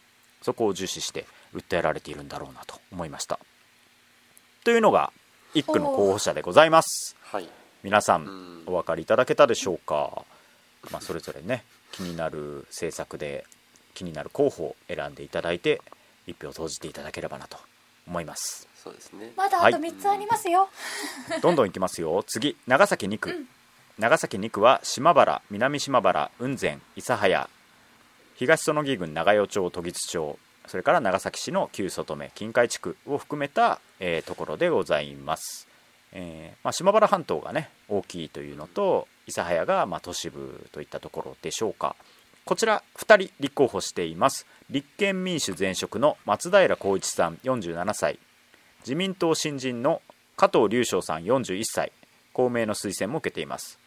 [0.42, 3.38] そこを重視して訴えられているんだろうなと思いました。
[4.64, 5.12] というのが
[5.54, 7.16] 一区の候補者でございます。
[7.22, 7.48] はい。
[7.82, 8.24] 皆さうん。
[8.24, 10.24] んお分かりいただけたでしょうか、
[10.90, 13.44] まあ、それぞれね気になる政策で
[13.94, 15.80] 気になる候補を選んでいただいて
[16.26, 17.56] 一票投じていただければなと
[18.06, 18.68] 思います。
[18.82, 19.32] そうですね。
[19.36, 20.68] まだあと3つありますよ、
[21.40, 22.22] どんどんいきますよ。
[22.26, 23.46] 次長崎2区、
[23.98, 27.48] 長崎2区は島原南島原雲仙諫早
[28.44, 35.66] 東園木郡長与町時津町それから長崎市の旧外目近海地区を含めた、えーところでございます、
[36.12, 41.96] えーまあ、島原半島がね大きいというのと諫早がまあ都市部といったところでしょうか。
[42.44, 44.46] こちら2人立候補しています。
[44.70, 48.18] 立憲民主前職の松平浩一さん47歳。
[48.80, 50.02] 自民党新人の
[50.36, 51.92] 加藤隆翔さん41歳。
[52.34, 53.78] 公明の推薦も受けています。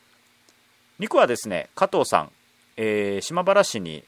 [1.00, 2.32] 2区はですね加藤さん、
[2.78, 4.04] えー島原市に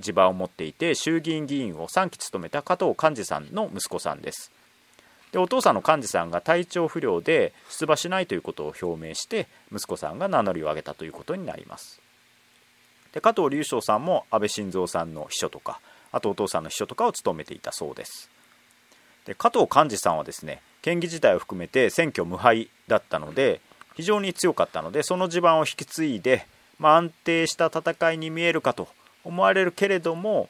[0.00, 4.50] 地場を持っていて衆議院議員を3期務めた加藤寛治さんの息子さんです。
[5.32, 12.00] でお父さんの寛治さんが体調不良で出馬しないということを表明して息子さんが名乗りを上げたということになります。
[13.12, 15.80] で加藤隆翔さんも安倍晋三さんの秘書とか
[16.12, 18.30] あとお父さんの秘書とかを務めていたそうです。
[19.26, 23.60] で加藤寛治さんはですね県議自体を含めて選挙無敗だったので
[23.94, 26.46] 非常に強かったのでその地盤を引き継いで、
[26.78, 28.88] まあ、安定した戦いに見えるかと
[29.24, 30.48] 思われるけれども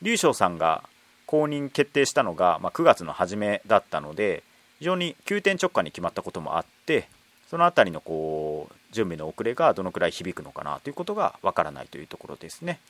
[0.00, 0.84] 劉翔さんが
[1.26, 4.42] 公認決定したのが、まあ、9月の初めだったので
[4.78, 7.08] 非常に急転直下に決まったこともあって
[7.48, 12.80] その辺りのこう準備の遅れがどのくらい響くのかなということがわからないというところですね。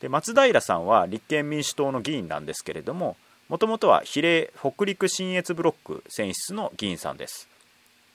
[0.00, 3.16] で松平さんは立憲民主党の議員なんですけれども
[3.48, 7.48] もともとは比例北陸信越ブロック選出の議員さんです。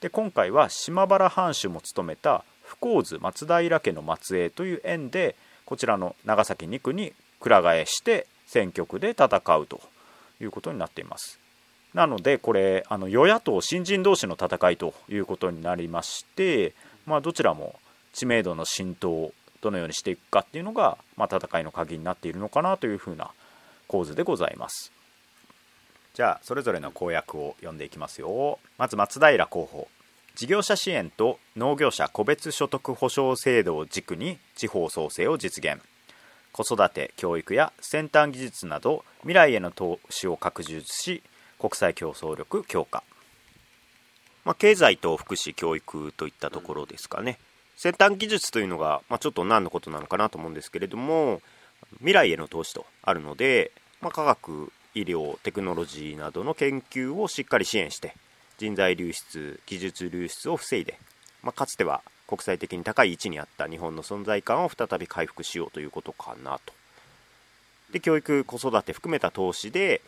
[0.00, 5.36] で今回は島原藩主も務めた不幸津松平家の末裔という縁で
[5.70, 9.80] こちらの長崎2区にくら替えして選挙区で戦うと
[10.40, 11.38] いうことになっています。
[11.94, 16.74] なのでこれあの与野党新人同士の戦いということになりまして、
[17.06, 17.76] まあ、どちらも
[18.12, 23.30] 知名度の浸透をどのようにしていくかっていうのが、まあ、戦いの鍵になっているのかなというふうな
[23.86, 24.90] 構図でございます。
[26.14, 28.58] じゃあそれぞれの公約を読んでいきますよ。
[28.76, 29.86] まず松平候補。
[30.40, 35.82] 事業者支援と農業者個別所得保障制度を軸に地方創生を実現。
[36.50, 41.22] 子育て教育や先端技術など未来への投資を拡充し
[41.58, 43.04] 国際競争力強化、
[44.46, 47.38] まあ、経済と福祉教育といったところですかね、
[47.76, 51.42] 先端技術というのが、まあ、ちょっと何のことなのかなと思うんですけれども
[51.98, 58.14] 未来への投資とあるので、まあ、科学医療テクノロジーなどの研究をしっかり支援して
[58.60, 60.98] 人材流出技術流出を防いで、
[61.42, 66.74] まあ、かつては国際的に高い位置にあった日本の存在感を再び回復しようということかなと。
[67.90, 70.02] で教育子育て含めた投資で、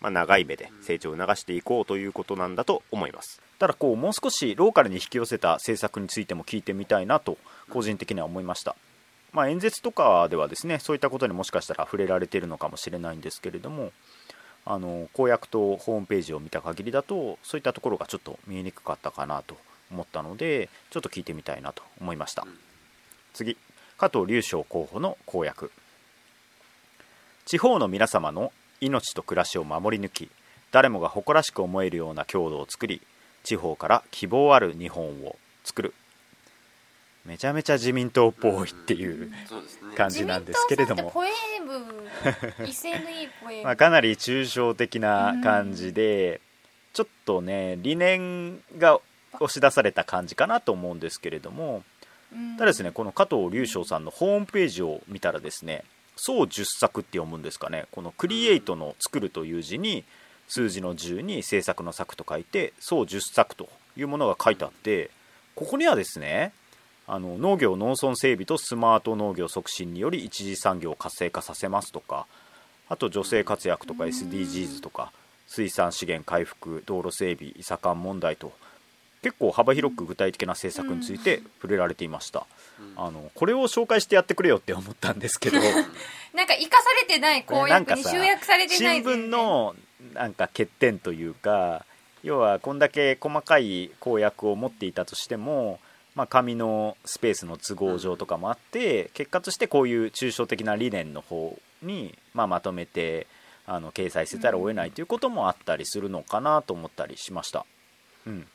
[0.00, 3.42] まあ、長い目で成長を促していこうということなんだと思います。
[3.58, 7.38] ただこうもう少しローカルに引き寄せた政策についても聞いてみたいなと
[7.70, 8.76] 個人的には思いました、
[9.32, 13.92] まあ、演説とかではですねそういったことにもしかしたら触れられているのかもしれないんですけれども
[14.64, 19.56] あの公約とホームページを見た限りだとそういったところがちょっと見えにくかったかなと
[19.90, 22.46] 思ったのでちょっと聞いてみたいなと思いました。
[23.32, 23.56] 次
[23.98, 25.72] 加藤隆翔候補の公約。
[27.44, 30.30] 地方の皆様の命と暮らしを守り抜き
[30.70, 33.02] 誰もが誇らしく思えるような郷土を作り
[33.42, 35.94] 地方から希望ある日本を作る
[37.24, 39.30] めちゃめちゃ自民党っぽいっていう
[39.96, 41.12] 感じなんですけれども。
[41.12, 46.40] 自民党さんってポエム威勢のいいポエム、 まあ、かなり抽象的な感じで、
[46.92, 49.00] ちょっとね理念が
[49.34, 51.84] 押し出された感じかなと思うんですけれども。
[52.32, 52.56] うん。
[52.56, 55.84] ただですねこの加藤隆翔さんのホームページを見たらですね
[56.16, 57.86] 総10作って読むんですかね。
[57.92, 60.04] このクリエイトの作るという字に
[60.48, 65.10] 数字の10に制作の作と書いて総10作というものが書いてあって
[65.54, 66.52] ここにはですね
[67.12, 72.28] あの農業農村整備とスマート農業促進により一次産業を活性化させますとか
[72.88, 75.10] あと女性活躍とか SDGs とか
[75.48, 78.52] 水産資源回復道路整備いさかん問題と
[79.22, 82.46] 結構幅広く具体的な政策について触れられていました、
[82.96, 85.58] あのこれを紹介してやってくれよって思ったんですけど。
[86.32, 89.74] なんか生かされてない公約に集約されてない新聞の
[90.14, 91.84] なんか欠点というか
[92.22, 95.80] 要はこんだけ細かい公約を持っていたとしても、
[96.14, 103.26] まあ、紙のスペースの都合上とかもあって結果としてこういう抽象的な理念の方に、まあ、まとめて
[103.66, 107.64] あの掲載せざるを得ないということもあったりするのかなと思ったりしました。
[108.26, 108.46] うん。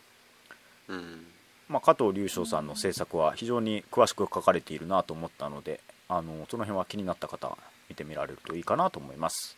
[0.89, 1.25] うん。
[1.69, 7.57] まあ、加藤隆翔さんの制作は非常に詳しく書かれているなと思ったのであのその辺は気になった方は
[7.89, 9.57] 見てみられるといいかなと思います。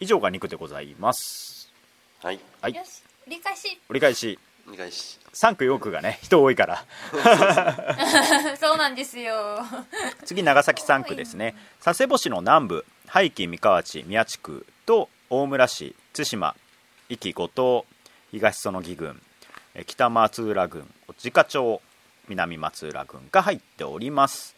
[0.00, 1.70] 以上が2区でございます。
[2.22, 2.40] はい。
[2.60, 2.74] はい。
[2.74, 3.02] よし。
[3.26, 3.80] 折り返し。
[3.88, 4.38] 折り返し
[5.32, 6.84] 3区4区がね人多いから。
[8.58, 9.58] そうなんですよ。
[10.24, 11.54] 次長崎3区ですね。
[11.82, 16.54] 佐世保市の南部廃棄三河内宮地区と大村市対馬
[17.08, 17.84] 壱岐五島
[18.30, 19.20] 東園木郡
[19.74, 21.80] え北松浦郡自家町
[22.28, 24.56] 南松浦郡が入っております。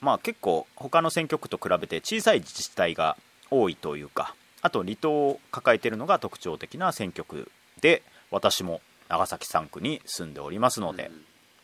[0.00, 3.16] まあ結構他の選挙区と比べて小さい自治体が
[3.50, 8.02] 多いというかあと離島を抱えているのが特徴的な選挙区で
[8.36, 11.10] 私も長崎3区に住んでおりますので、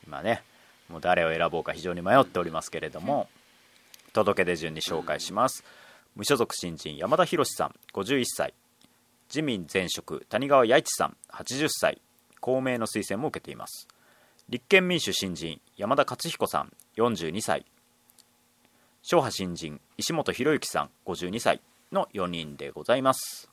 [0.07, 0.43] 今ね
[0.89, 3.29] もう誰を選ぼうか非常に迷っておりますけれども、
[4.15, 5.65] 届け出順に紹介します、
[6.17, 8.55] 無所属新人山田博さん51歳。
[9.29, 12.01] 自民前職谷川弥一さん80歳。
[12.41, 13.87] 公明の推薦も受けています。
[14.49, 17.67] 立憲民主新人山田勝彦さん42歳。
[19.03, 21.61] 昭和新人石本博之さん52歳
[21.93, 23.52] の4人でございます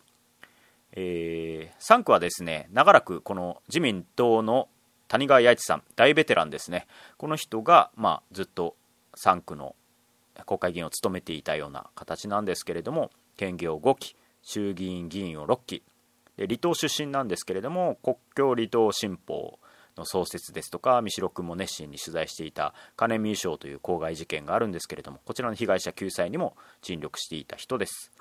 [0.93, 4.67] えー3区はですね長らくこの自民党の
[5.07, 6.85] 谷川弥一さん大ベテランですね。
[7.17, 8.75] この人が、まあ、ずっと
[9.17, 9.75] 3区の
[10.45, 15.83] 国会議員を務めていたような形なんですけれども県議を5期衆議院議員を6期
[16.37, 19.59] で離島出身なんですけれども国境離島新報
[19.97, 28.11] の創設ですとか三代君も熱心に取材していた金見賞という公害事件があるんですけれどもこちらの被害者救済にも尽力していた人です。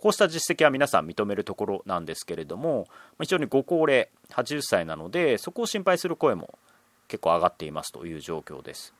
[0.00, 2.88] こうした実績は皆さん認めるところなんですけれども
[3.20, 6.58] 非常にご高齢80歳なのでそこを心配する声も
[7.06, 8.94] 結構上がっていますという状況です。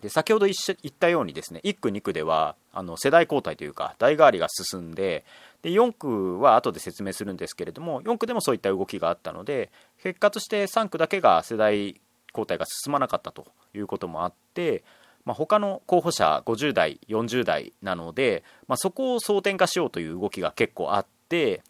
[0.00, 0.54] で先ほど言
[0.88, 5.24] ったようにですね1区2区ではあの世代交代というか代替わりが進んで
[5.62, 9.70] で4区は後で説明するんですけれども4区でもそういった動きがあったので
[10.02, 12.00] 結果として3区だけが世代
[12.32, 14.82] 交代が進まなかったということもあって、
[15.24, 21.62] まあ、他の候補者50代40代なので、まあ、そこを争点化しようという動きが結構あって、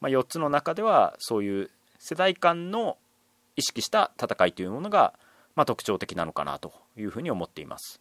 [0.00, 2.96] まあ、4つの中ではそういう世代間の
[3.56, 5.14] 意識した戦いというものが、
[5.56, 8.00] まあ、特徴的なのかなというふうに思っています。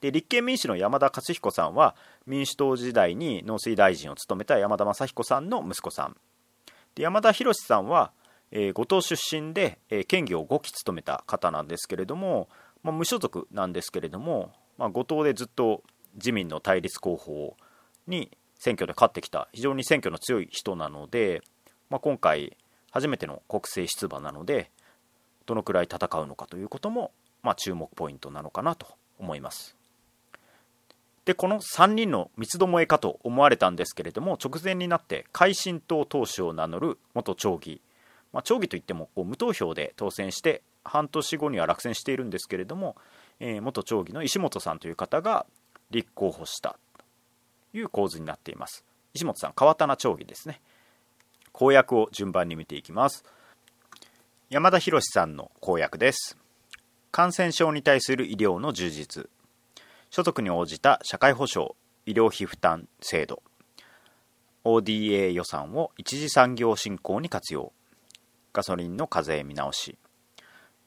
[0.00, 1.94] で立憲民主の山田勝彦さんは
[2.26, 6.16] 民主党時代に農水大臣を務めた山田正彦さんの息子さん
[6.94, 8.12] で山田博さんは、
[8.50, 12.48] えー、五島出身で、えー、県議を5期務めた方なんですけれども、
[12.82, 15.82] まあ、無所属なんですけれども、まあ、五島でずっと
[16.14, 17.56] 自民の対立候補
[18.06, 21.42] に選挙で勝ってきた非常に選挙の強い人なので、
[21.90, 22.56] まあ、今回
[22.90, 24.70] 初めての国政出馬なので
[25.46, 27.12] どのくらい戦うのかということも、
[27.42, 28.86] まあ、注目ポイントなのかなと
[29.18, 29.76] 思います。
[31.24, 37.80] でこの3人の三つどもえかと思われたんですけれども直前になって改進党党首を名乗る元町議、
[38.32, 42.96] まあ、町議といってもこう無投票で当選して半年後には落選しているんですけれども、
[43.40, 45.46] えー、元町議の石本さんという方が
[45.90, 46.78] 立候補した
[47.72, 48.84] という構図になっています。
[49.14, 50.60] 石本さん川棚町議ですね。
[51.52, 53.24] 公約を順番に見ていきます。
[54.48, 56.36] 山田博さんの公約です。
[57.10, 59.28] 感染症に対する医療の充実。
[60.10, 61.72] 所得に応じた社会保障
[62.06, 63.42] 医療費負担制度。
[64.64, 67.72] ODA 予算を一次産業振興に活用。
[68.52, 69.96] ガソリンの課税見直し。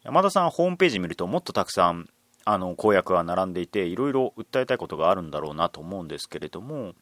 [0.06, 2.08] 山田さんホームページ見るともっとたくさん
[2.46, 6.94] あの公約が並んでいていろいろ訴えたいことがあるんだろうなと思うんですけれども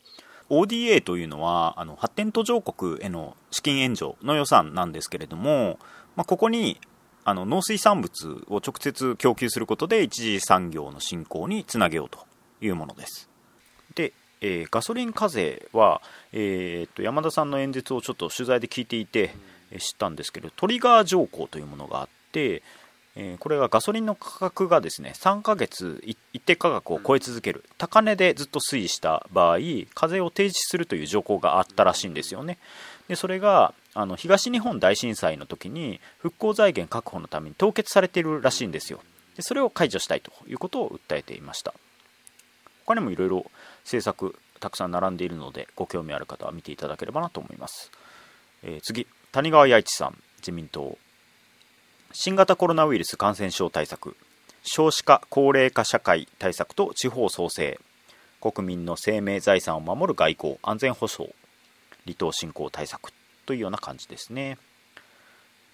[0.49, 5.79] ODA というのはあの発展途上国への資金援助の予算なんですけれども、
[6.15, 6.79] まあ、ここに
[7.25, 12.19] あの農水産物を直接供給することで一次産業の振興につなげようと
[12.61, 13.29] いうものです。
[13.95, 16.01] で、えー、ガソリン課税は、
[16.31, 19.35] えー、っと山田さんの演説をちょっと取材で聞いていて
[19.77, 22.63] 知ったんですけどトリガー条項というものがあって、
[23.15, 27.63] えー、これがガソリンの価格がですね3ヶ月一定価格を超え続ける。
[27.77, 29.59] 高値でずっと推移した場合
[29.93, 32.57] 課税を停止するという条項があったらしいんですよね。
[33.07, 38.99] でそれがあの東日本大震災の時に復興財源確保のために凍結されているらしいんですよ。
[39.35, 41.73] でそれを解除したいということを訴えていました。
[42.85, 43.45] 他にもいろいろ
[43.83, 47.91] 政策たくさん並んでいるのでご興味ある方は見ていただければなと思います、
[48.63, 50.97] えー、次谷川弥一さん自民党
[52.15, 54.15] 新型コロナウイルス感染症対策
[54.61, 57.79] 少子化高齢化社会対策と地方創生
[58.39, 61.33] 国民の生命財産を守る外交安全保障
[62.05, 63.11] 離島振興対策
[63.47, 64.59] というような感じですね。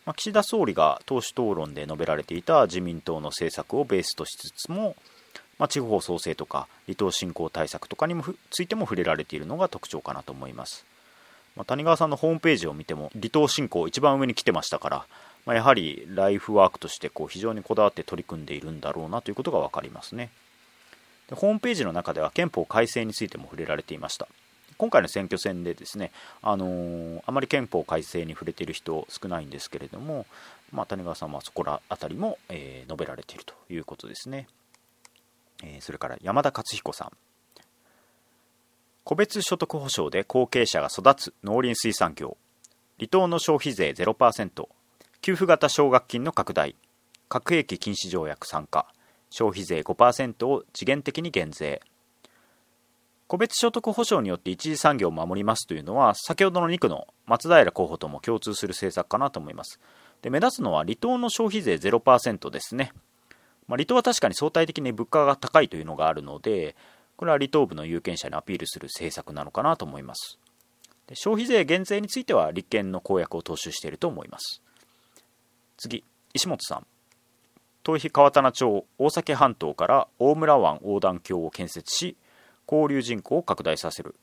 [0.06, 4.96] まあ、岸田総理が党首討論で述べられていた自民党の政策をベースとしつつも、
[5.58, 10.86] まあ、地方創生とか離島振興対策とかにもついても触れられているのが特徴かなと思います。
[11.58, 15.06] まあ、谷川さんのホームページを見ても離島振興一番上に来てましたから、
[15.46, 20.30] まあ、やはりライフワークとしてこう非常にこだわって取り組んでいるんだろうなということが分かりますね。
[21.30, 24.28] でホームページの中では憲法改正についても触れられていました。
[24.78, 26.12] 今回の選挙戦でですね、
[26.42, 30.26] あのー、あまり憲法改正に触れている人少ないんですけれども、
[30.72, 34.48] まあ、谷川さんはそこら辺りも、えー、述べられているということですね。
[35.64, 37.12] えー、それから山田勝彦さん。
[39.04, 42.38] 個別所得保障で後継者が育つ農林水産業。
[43.00, 44.70] 離島の消費税0%。
[45.22, 46.76] 給付型奨学金の拡大。
[47.28, 48.88] 核兵器禁止条約参加。
[49.30, 51.82] 消費税5%を次元的に減税。
[53.28, 59.80] 個別所得保障によって一次産業を守りますというのは先ほどの2区の松平候補とも共通する政策かなと思います
[60.24, 62.91] で目立つのは離島の消費税0%ですね、
[63.67, 66.76] まあ、離島は確かに相対的に物価が高いというのがあるので
[67.17, 70.39] これは離島部の有権者にアピールする政策なのかなと思います
[71.05, 74.63] で消費税減税については立憲の公約を踏襲していると思います
[75.80, 76.03] 次
[76.34, 76.86] 石本さん。
[77.86, 82.17] 東肥川棚町大崎半島から大村湾横断橋を建設し
[82.69, 84.15] 交流人口を拡大させる。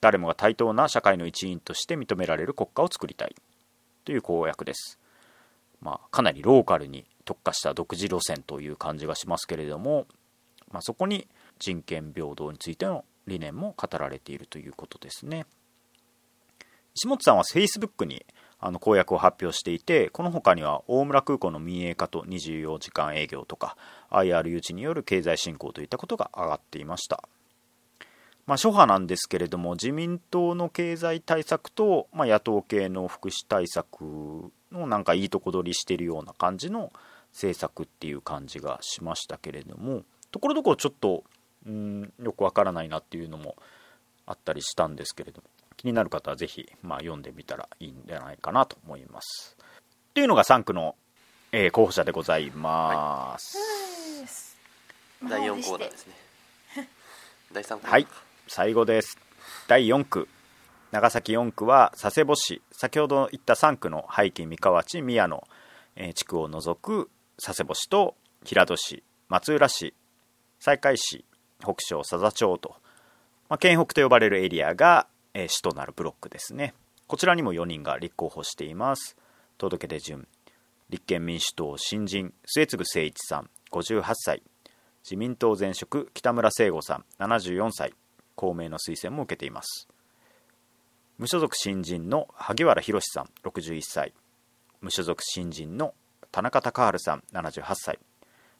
[0.00, 3.34] 誰もが対等な社会の一員として認められる国家を作りたい。
[4.04, 4.98] という公約です、
[5.80, 10.06] まあ、かなりローカルに特化した独自路線という感じがしますけれども、
[10.70, 11.26] まあ、そこに
[11.58, 15.46] 人権平等についての理念も語られているということですね。
[16.96, 18.26] 石本さんは Facebook に
[18.66, 23.76] あの公約を発表していてこの他には大村空港の民営化と24時間営業とか
[24.10, 27.28] IR 誘致による経済振興といったことが挙がっていました。
[28.46, 36.90] まあ、諸派なんですけれども自民党の経済対策と、まあ、野党系の福祉対策のなんかいいとこ取りしてるような感じの
[37.32, 41.24] 政策っていう感じがしましたけれどもところどころちょっと
[41.66, 43.56] うんよくわからないなっていうのも
[44.24, 45.48] あったりしたんですけれども。
[45.84, 49.54] 気になる方はぜひ、まあ、読んでみたらいいんじゃないかなと思います。
[49.60, 50.96] っていうのが3区の、
[51.52, 53.58] えー、候補者でございます。
[55.20, 56.14] はい、第4コーナーですね。
[57.52, 58.06] 第3区はい
[58.48, 59.18] 最後です
[59.68, 60.28] 第4区
[60.90, 65.46] 長崎4区は佐世保市先ほど言った3区の廃棄三河内宮野、
[65.96, 67.10] えー、地区を除く
[67.42, 69.92] 佐世保市と平戸市松浦市
[70.60, 71.26] 西海市
[71.60, 72.76] 北昇佐々町と、
[73.50, 76.74] まあ、県北と呼ばれるエリアが、えー、市となるブロックですね。
[77.06, 79.16] こちらにも4人が立候補しています。
[79.58, 80.26] 届け出順。
[80.88, 82.32] 立憲民主党新人。
[82.46, 83.50] 末次誠一さん。
[83.70, 84.42] 58歳。
[85.04, 86.10] 自民党前職。
[86.14, 87.04] 北村聖吾さん。
[87.18, 87.92] 74歳。
[88.34, 89.88] 公明の推薦も受けています。
[91.18, 93.30] 無所属新人の萩原博さん。
[93.44, 94.14] 61歳。
[94.80, 95.94] 無所属新人の
[96.32, 97.24] 田中孝治さん。
[97.32, 97.98] 78歳。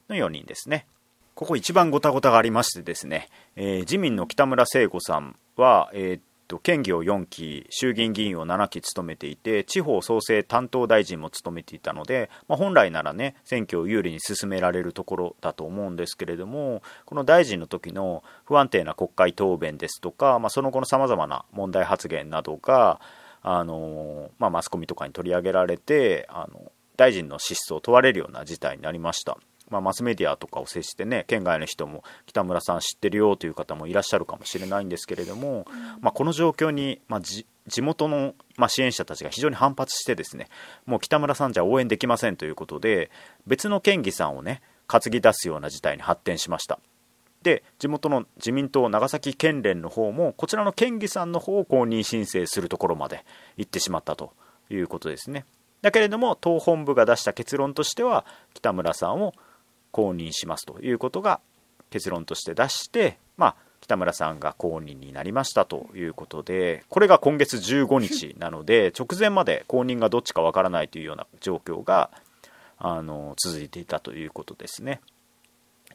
[0.09, 0.85] の4人ですね。
[1.35, 22.99] ここ一番ごたごたがありましてですね、えー、自民の北村聖子さんは、えー、と県議を4期衆議院議員を7期務めていて地方創生担当大臣も務めていたので、まあ、本来ならね選挙を有利に進められるところだと思うんですけれどもこの大臣の時の不安定な国会答弁ですとか、まあ、その後のさまざまな問題発言などが
[23.41, 29.37] あの、まあ、マスコミとかに取り上げられてあの大臣の資質を問われるような事態になりました。
[29.69, 35.65] まあ、マスメディアとかを接してね県外の人も北村さん知ってるよという方もいらっしゃるかもしれないんですけれども、
[36.01, 37.45] まあ、この状況に、まあ、地
[37.81, 40.47] 元の、ま支援者たちが非常に反発してですね
[40.85, 43.09] もう北村さんじゃ応援できませんということで
[43.47, 46.79] 別の県議さんをね担ぎ出すような事態に発展しました。
[47.41, 53.23] で地元の自民党長崎県連の方もこちらの県議さんの方を公認申請するところまで
[53.55, 54.33] 行ってしまったと
[54.71, 55.45] いうことですね。
[55.83, 59.33] だけれども党本部が出した結論としては北村さんを
[59.95, 61.39] 公認しますということが
[61.89, 72.11] 結論として出して、まあ、北村さんが公認になりましたということでこれが今月15日なので直前まで公認がどっちかわからないというような状況が
[72.77, 74.99] あの続いていたということですね。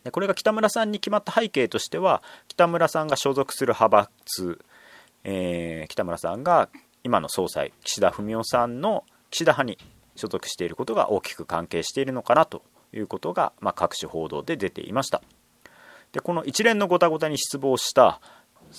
[0.03, 4.65] でこれが北村さんに決まった背景としては北村さんが所属する派閥、
[5.25, 6.71] えー、北村さんが
[7.05, 9.79] 今の総裁岸田文雄さんの岸田派に
[10.17, 12.63] 所属していることが大きく関係しているのかなと
[12.93, 15.23] いうことが、まあ、各種報道で出ていました。
[16.13, 18.21] でこの一連のごたごたに失望した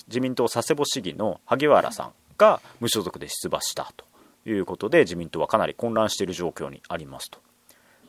[0.08, 4.06] 自民党佐世保市議の萩原さんが無所属で出馬したと
[4.50, 7.40] いうことで自民党はかなり混乱している状況にありますと。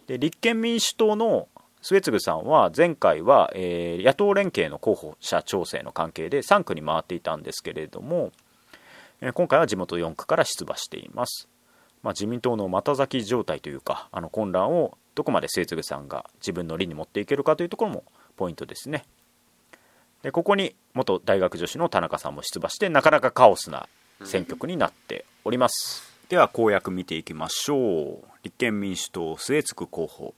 [0.06, 1.48] で立憲民主党の
[1.82, 8.30] 末次さんは前回は、えー、野党連携の候補者調整の関係で3区に回っていたんですけれども、
[9.20, 11.48] えー、今回は地元4区から出馬しています、
[12.02, 18.04] まあ、自民党の股咲き状態というかあの混乱をどこまで末次さんが自分の理に持っていけるかというところも
[18.36, 19.04] ポイントですね。
[20.22, 23.88] でここに元大学女子の田中さんも出馬してなかなかカオスな
[24.24, 28.24] 選挙区になっております、では公約見ていきましょう。
[28.42, 30.34] 立憲民主党末次候補。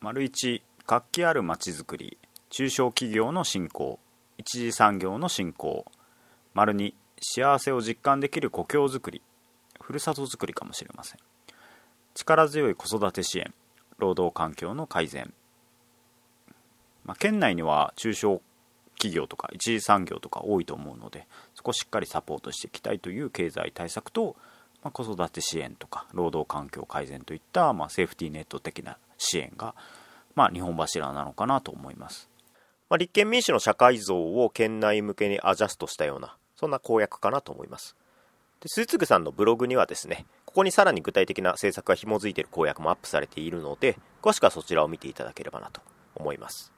[0.00, 2.18] 丸1活気あるまちづくり。
[2.50, 3.98] 中小企業の振興。
[4.36, 5.84] 一次産業の振興。
[6.54, 9.22] 丸2幸せを実感できる故郷づくり。
[9.80, 11.20] ふるさとづくりかもしれません。
[12.14, 13.52] 力強い子育て支援
[13.98, 15.32] 労働環境の改善、
[17.04, 18.40] まあ、県内には中小
[18.96, 24.36] 企業とか一次産業とか多いと思うのでそこをしっかりサポートしていきたいという経済対策と、
[24.82, 29.74] まあ、子育て支援とか労働環境改善といった、まあ、セーフティーネット的な支援が、
[30.34, 32.30] まあ、日本柱なのかなと思います、
[32.88, 37.96] まあ、立憲民主の社会像を県内向けにアジャストしたようなそんな公約かなと思います。
[38.64, 45.82] で鈴次さんのブログにはですねここにさらに具体的な政策が紐づいている公約もアップされているので詳しくはそちらを見ていただければなと
[46.16, 46.72] 思います。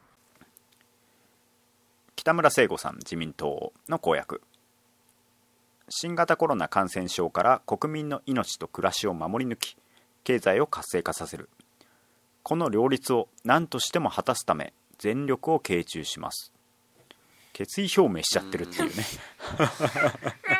[2.17, 4.43] 北村聖吾さん自民党の公約。
[5.89, 9.77] 新型コロナ感染症から国民の命と暮らしを守り抜き
[10.25, 11.49] 経済を活性化させる。
[12.43, 16.53] この両立を何としても果たすため全力を傾注します。
[17.53, 19.05] 決意表明しちゃってるっていうね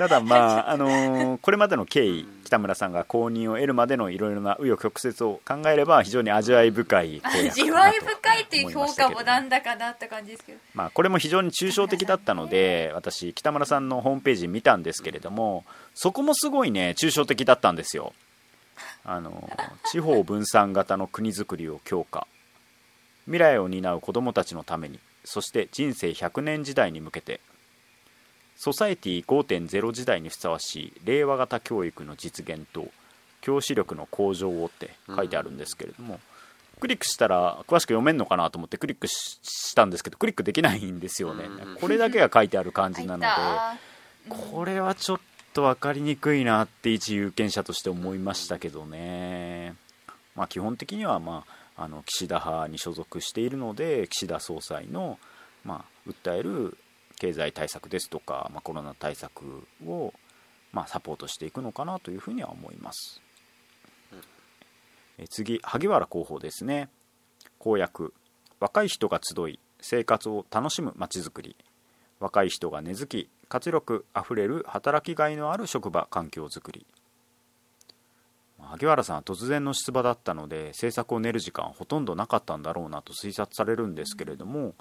[0.00, 18.14] ただまあ、あのー、これまでの経緯北村さんが公認を得るまでのいろいろな紆余曲折を考えれば非常に味わい深い 味わい深いっていう評価もなんだかなって感じですけど、まあ、これも非常に抽象的だったので私北村さんのホームページ見たんですけれどもそこもすごいね抽象的だったんですよ。
[19.04, 19.50] あの
[19.90, 22.26] 地方分散型の国づくりを強化。
[23.26, 27.40] 未来を担う子どもたちのためにそして人生100年時代に向けて
[28.62, 32.88] ソサエティ5.0時代にふさわしい令和型教育の実現と
[33.40, 36.20] 教師力の向上をって書いてあるんですけれども、
[36.78, 43.26] クリックしたら詳しく読めるのかなと思ってクリックししたんですけどクリックできないんですよね、うんこれだけが書いてある感じなので
[44.28, 45.20] これはちょっ
[45.54, 49.74] と分かりにくいなって一有権者として思いましたけどね、
[50.36, 51.44] まあ、基本的には、ま
[51.76, 55.18] あ、あの岸田派に所属しているので岸田総裁の、
[55.64, 56.76] まあ、訴える
[57.20, 60.14] 経済対策ですとか、まあ、コロナ対策を、
[60.72, 63.20] まあ、サポートしていくのかなというふうには思います。
[65.18, 66.88] え次萩原候補ですね。
[67.58, 68.14] 公約
[68.58, 71.56] 若い人が集い生活を楽しむまちづくり。
[72.20, 76.86] 若い人が根付き活力あふれる働きがいのある職場環境づくり。
[78.58, 84.74] 萩原さんは突然の出馬だったので政策を練る時間はほとんどなかったんだろうなと推察されるんですけれども、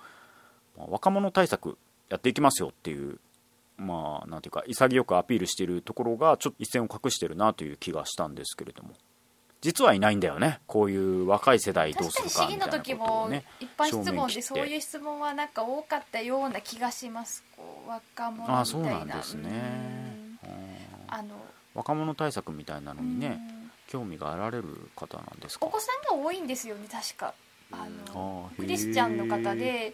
[0.78, 1.78] まあ若者対策
[2.10, 3.20] やっていきますよっていう
[3.78, 8.92] まあなんていうか潔くアピールしているところがちょっと一線を画してるなという気がしたんですけれども。
[9.62, 10.60] 実はいないんだよね。
[10.68, 17.44] こういう若い世代どう確するかみたいな時もことをね一般質問でそういう質問はなんか多かったような気がします。
[17.58, 18.58] こう若者みたいな。
[18.58, 19.50] ああそうなんですね、
[20.44, 20.50] うん。
[20.50, 21.36] うんあの
[21.74, 23.72] 若者対策みたいなのにね、うん。
[23.88, 25.18] 興味があられる方。
[25.18, 27.34] なんですかお子さんが多いんですよね確か。
[27.72, 29.94] あのクリスチャンの方へで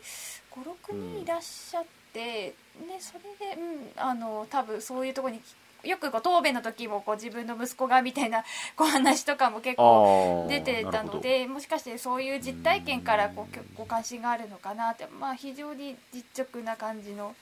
[0.51, 2.53] 56人いらっしゃって、ね、
[2.99, 5.41] それで、うん、あの多分そういうところに
[5.83, 8.43] よくこう答弁の時もこう自分の息子がみたいな
[8.75, 17.35] こう話とかも結構出てたのでもしかしてそういう実体験からこうご関心があるのかなって、まあ、非常に実直な感じの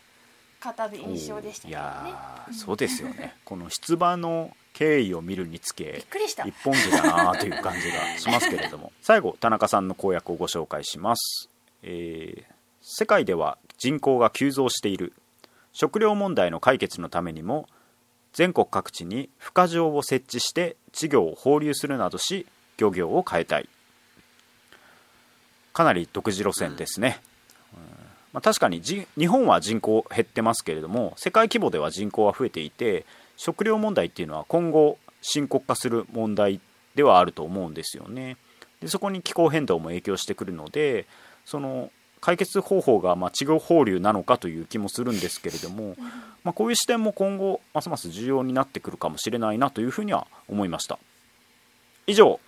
[0.59, 1.85] 方で印象でしたけどね。
[2.07, 2.53] いやーうん。
[2.53, 3.35] そうですよね。
[3.43, 6.45] この出馬の経緯を見るにつびっけくりした。
[6.45, 8.91] 一本気だなという感じがしますけれども。
[9.01, 11.49] 最後田中さんの公約をご紹介します、
[11.81, 12.53] えー
[12.85, 15.11] 世界では人口が急増している。
[15.73, 17.67] 食料問題の解決のためにも
[18.31, 23.67] 全国各地に孵化場を設置して稚魚を放流するなどし漁業を変えたい。
[25.73, 27.19] かなり独自路線ですね、
[28.31, 33.05] まあ、確かに日本は人口減ってますけれども世界規模では人口は増えていて
[33.35, 36.61] 食料問題っていうのは今後深刻化する問題
[36.95, 38.37] ではあると思うんですよね。
[38.79, 41.05] でそこに気候変動も影響してくるので
[41.43, 41.91] その
[42.23, 45.97] 解決方法がまあ稚魚放流なのかという気もするんですけれども、
[46.45, 50.97] まあ、こういう視点も今後ますます重要になってくるかもしれないなというふうには思いました。
[52.07, 52.39] 以上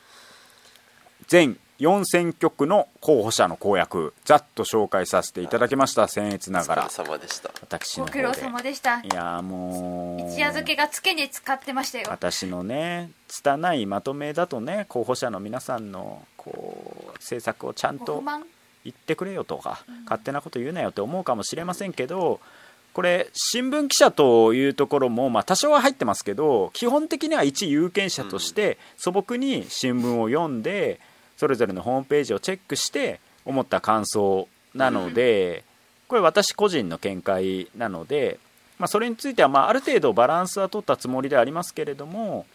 [1.27, 6.03] 全4選挙区の候補者の公約ざっと紹介させていただきました。
[6.03, 6.85] 僭越ながら。
[6.85, 7.51] お疲れ様でした。
[7.59, 8.23] 私の方で。
[8.23, 9.01] ご苦労様でした。
[9.01, 10.31] いやーもう。
[10.31, 12.07] 一夜漬けが付けに使ってましたよ。
[12.09, 18.45] 私のね拙いまとめだとね候補者の皆さんのこう政策をちゃんとご不満？
[18.85, 22.39] 言ってくれよとか、勝手なこと言うなよって思うかもしれませんけど
[22.93, 31.01] これ新聞記者というところも、まあ、多少は入ってますけど基本的には一有権者として素朴に新聞を読んで
[31.35, 35.63] それぞれのホームページをチェックして思った感想なので、
[36.07, 38.39] これ私個人の見解なので、
[38.79, 42.45] まあ、それについてはまあある程度バランスは取ったつもりではありますけれども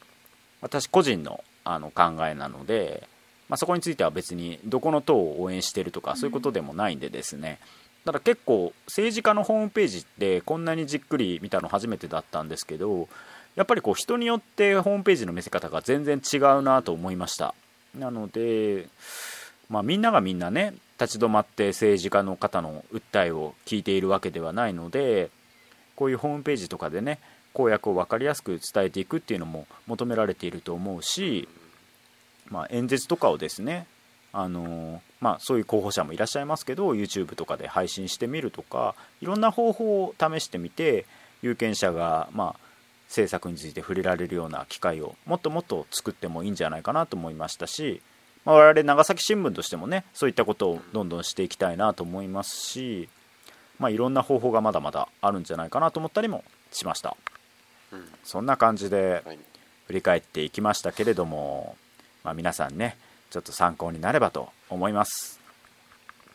[0.60, 3.06] 私個人のあの考えなので、
[3.50, 7.58] まあ、そこについては別にどこの党を応援してるとかそういうことでもないんでですね、
[8.04, 13.08] ただ結構政治家のホームページってこんなにじっくり見たの初めてだったんですけど
[13.56, 17.54] やっぱりこう人によってホームページの見せ方が全然違うなと思いました。
[17.98, 18.86] なので、
[19.68, 25.30] まあ、みんながみんなね立ち止まって政治家の方の訴えを聞いているわけではないので
[25.96, 27.18] こういうホームページとかでね
[27.52, 31.48] 公約を分かりやすく伝えていくっていうのも求められていると思うし、
[32.50, 33.86] まあ、演説とかをですね
[34.32, 41.04] あのまあ、そういう候補者もいらっしゃいますけど YouTube とかで配信してみるとかいろんな方法を試してみて
[41.42, 42.60] 有権者が、まあ、
[43.08, 48.02] 政策について触れられるような機会をもっともっと作ってもいいんじゃないかなと思いましたし、
[48.44, 53.08] まあ、我々長崎新聞としてもねそういったことをどんどんしていきたいなと思いますし、
[53.80, 57.16] まあ、いろんな方法がまだまだあるんじゃないかなと思ったりもしました。
[57.92, 58.04] うん。
[58.22, 59.38] そんな感じではい。
[59.86, 61.76] 振り返っていきましたけれども、
[62.24, 62.96] まあ、皆さんね
[63.30, 65.40] ちょっと参考になればと思います。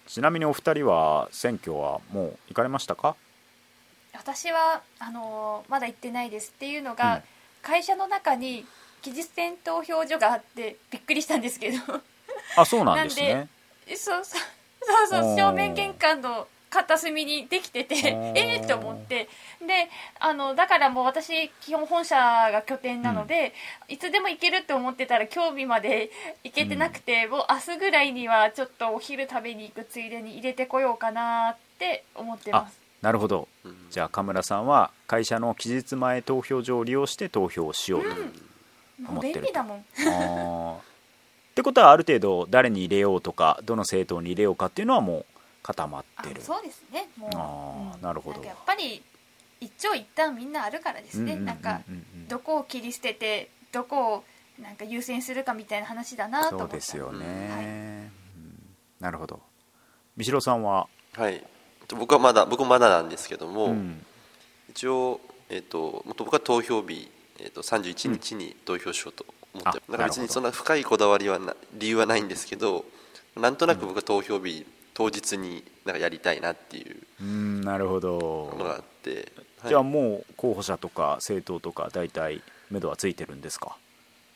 [0.07, 3.15] ちなみにお二人は選挙はもう行かれましたか？
[4.13, 7.21] 私はあのーまだ行ってないですっていうのが、うん。
[7.61, 8.63] 会社の中に
[9.01, 11.77] 期日前投票所があってびっくりしたんですけど。
[12.55, 13.49] あそうなんですね。
[13.87, 14.41] そうそう
[15.07, 18.31] そうそう正面玄関の片隅にできててー。
[18.35, 19.29] ええって思って。
[19.65, 23.53] であのだからもう私基本本社が拠点なので、
[23.87, 26.11] いつでも行けるって思ってたら今日日まで
[26.43, 32.79] 行けてなくて、もう明日ぐらいにはちょっとお昼食べに行くついでに入れてこようかなって思ってあます。
[33.01, 33.47] なるほど。
[33.63, 33.87] うん。
[33.89, 39.79] じゃあ神村さんは会社の期日前投票所を利用して投票をしようと、もう便利だもん。
[39.79, 45.25] ってことはある程度誰に入れようとかどの政党に入れようかっていうのはもう
[45.65, 46.41] 固まあってる。
[46.43, 47.09] そうですね。
[47.17, 47.29] もう。
[47.33, 48.37] あなるほど。
[48.37, 49.01] んかやっぱり
[49.59, 51.81] 一長一短みんなあるからですね、なんか
[52.29, 54.23] どこを切り捨ててどこを
[54.61, 56.73] なんか優先するかみたいな話だなと思った。
[56.73, 57.65] そうですよね、はい。
[57.65, 58.11] うん。
[58.99, 59.41] なるほど。
[60.15, 61.43] 三代さんは、はい。
[61.97, 64.05] 僕はまだ僕もまだなんですけども、うん。
[64.69, 67.09] 一応、えー、ともっと僕は投票日、
[67.39, 72.85] えー、と31日に投票しようと思って、あなんか別なるほどにそんな深いこだわりはな理由はないんですけど
[73.35, 74.63] なんとなく僕は投票日
[74.95, 78.55] 当日になんかやりたいなっていううんなるほど。
[78.57, 79.31] のがあって、
[79.61, 79.69] はい。
[79.69, 82.41] じゃあもう候補者とか政党とか大体
[82.71, 83.75] 目処はついてるんですか？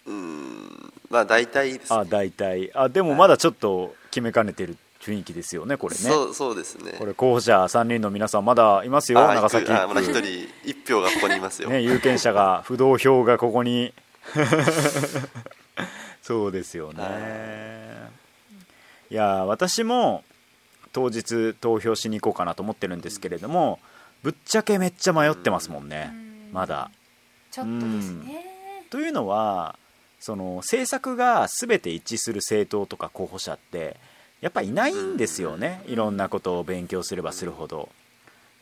[0.05, 1.97] うーんまあ大体ですね。
[1.99, 2.71] あ大体。
[2.75, 6.01] あでもまだちょっと決めかねてる雰囲気ですよねこれね。
[6.01, 6.91] そうそうですね。
[6.99, 9.65] これ候補者3人の皆さんまだいますよあ長崎。
[9.65, 13.93] 一あまだ一区人一票がここにいますよ、 ね、有権者が不動票がここに。
[16.21, 18.09] そうですよね。
[19.09, 19.15] い。
[19.15, 20.23] や私も
[20.91, 23.79] 当日投票しに行こうかなと思ってるんですけれども
[24.23, 26.09] ぶっちゃけめっちゃ迷ってますもんね。
[26.11, 26.49] うん。
[26.51, 26.91] まだ。
[27.51, 28.85] ちょっとですね。
[28.89, 29.77] というのは
[30.19, 33.97] その政策が全て一致する政党とか候補者って
[34.41, 35.81] やっぱいないんですよね。
[35.87, 37.89] いろんなことを勉強すればするほど。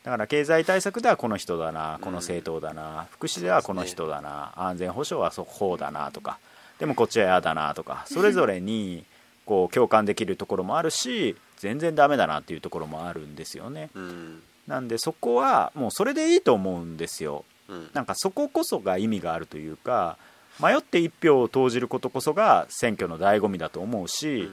[0.03, 6.39] だから経済対策ではこの人だなこの政党だな福祉ではこの人だな安全保障はそこうだなとか
[6.79, 9.03] でもこっちは嫌だなとかそれぞれに
[9.47, 13.89] こう共感できるところもあるし全然ダメだなっていうところもあるんですよね。
[13.95, 14.43] うん。
[14.67, 17.45] なんでそこはもうそれでいいと思うんですよ。
[17.69, 17.89] うん。
[17.93, 20.17] なんかそここそが意味があるというか
[20.61, 24.49] 迷って一票を投じることこそが選挙の醍醐味だと思うし、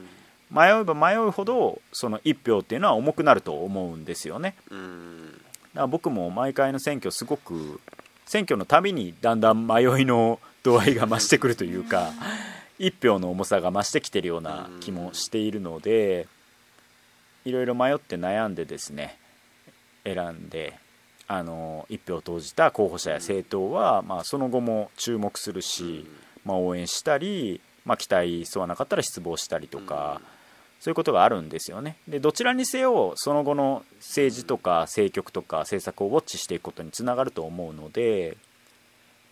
[0.49, 4.55] 迷えば迷うほどその一票っていうのは重くなると思うんですよね。
[4.69, 5.31] うん。
[5.31, 5.41] だか
[5.81, 7.79] ら僕も毎回の選挙すごく
[8.25, 12.11] 選挙のたびにだんだん迷いの度合いが増してくるというか
[12.77, 16.27] 一票の重さが増してきてるような気もしているので
[17.45, 19.17] いろいろ迷って悩んでですね
[20.03, 20.77] 選んで
[21.27, 26.05] あの一票を投じた候補者や政党は、まあ、その後も注目するし、
[26.43, 30.21] まあ、応援したり、まあ、期待そうはなかったら失望したりとか、
[30.79, 31.97] そういうことがあるんですよね。
[32.07, 38.37] でどちらにせよその後の政治とか政局とか政策をウォッチしていくことにつながると思うので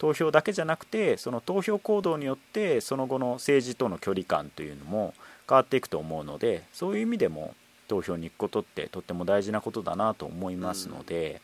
[0.03, 5.13] 投票だけじゃなくてその投票行動によってその後の政治との距離感というのも
[5.47, 7.55] 変わっていくと思うのでそういう意味でも
[7.87, 11.41] 投票に行くことってとっても大事なことだなと思いますので、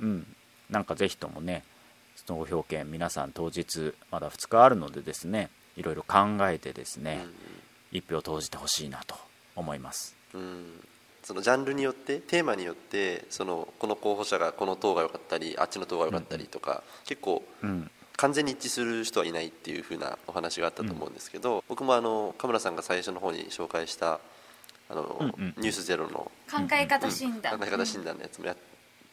[0.00, 0.08] うん。
[0.08, 0.26] うん、
[0.70, 1.64] なんかぜひともね
[2.24, 7.26] 投票権皆さん当日まだ2日あるのでですねいろいろ考えてですね、
[7.90, 9.16] 一票投じてほしいなと
[9.56, 10.16] 思います。
[10.34, 10.80] うん
[11.28, 17.90] そのジャンルによってテーマによってそのこの候補者がこの党が良かったりあっちの党が良かったりとか、結構うん。
[18.16, 24.20] 完全に一致する人はいないっていう風なお話があったと思うんですけど、僕もあのカムラさんが最初の方に紹介した
[24.88, 28.56] あの、うんうんニュースゼロの考え方診断、考え方診断のやつもやっ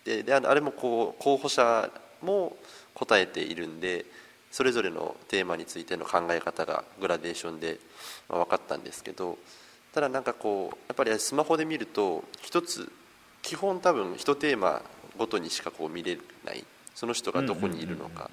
[0.05, 1.91] てであれもこう候補者
[2.21, 2.55] も
[2.93, 4.05] 答えているんで
[4.51, 7.77] それぞれのテーマについての考え方がグラデーションで、
[8.29, 9.37] まあ、分かったんですけど
[9.95, 12.91] ただなんかこうやっぱりスマホで見ると一つ
[13.41, 14.81] 基本多分一テーマ
[15.17, 16.63] ごとにしかこう見れない。
[16.95, 18.31] その人がどこにいるのか、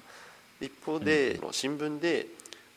[0.61, 2.27] 一方で、新聞で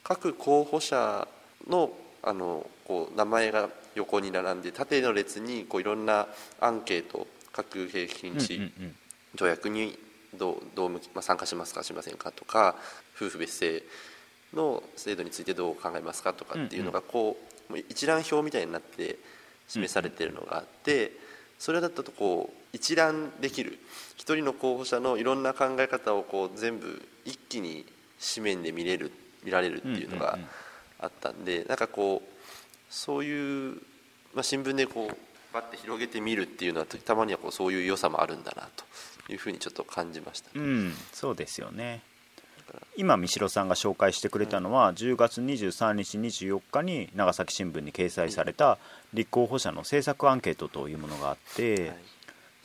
[0.03, 1.27] 各候補者
[1.69, 1.91] の
[2.23, 6.27] あのこう名前が横に並んで縦の列にこういろんな
[6.61, 8.97] アンケート核兵器禁止うんうん。
[9.37, 9.97] 条約に
[10.35, 12.75] どうどうまあ、参加しますかしませんかとか
[13.15, 13.83] 夫婦別姓
[14.55, 19.19] の制度についてどう考えますかとかっていうのがこうもう一覧表みたいになって
[19.69, 21.13] 示されているのがあって
[21.59, 23.79] それだとこう一覧できる。
[24.27, 27.85] 一人の候補者のいろんな考え方をこう全部一気に
[28.35, 29.13] 紙面で見れる
[29.45, 30.39] 見られるっていうのが
[30.99, 32.29] あったんでなんかこう
[32.91, 33.75] そういう、
[34.35, 35.17] まあ、新聞でこう
[35.55, 42.03] バッて広げてみるっていうのはたまにはこうそういう良さもあるんだなというふうにちょっと感じました、うん、そうですよね
[42.97, 48.79] 今三代さんが紹介してくれたのは10月23日24日に長崎新聞に掲載された
[49.15, 51.97] 立候補者の政策アンケートというものがあって、はい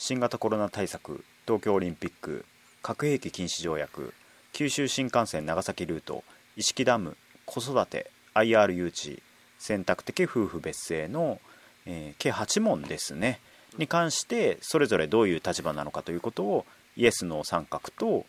[0.04, 2.44] 新型コロナ対策東京オリンピック
[2.82, 4.16] 核兵器禁止条約
[4.52, 6.24] 九州新幹線長崎ルート
[6.56, 9.22] 意識ダム子育て IR 誘致
[9.60, 11.40] 選択的夫婦別姓の、
[11.86, 13.42] えー計8問ですね
[13.78, 16.66] に関してそれぞれどういう立場なのかということを
[16.98, 18.26] イエスの三角と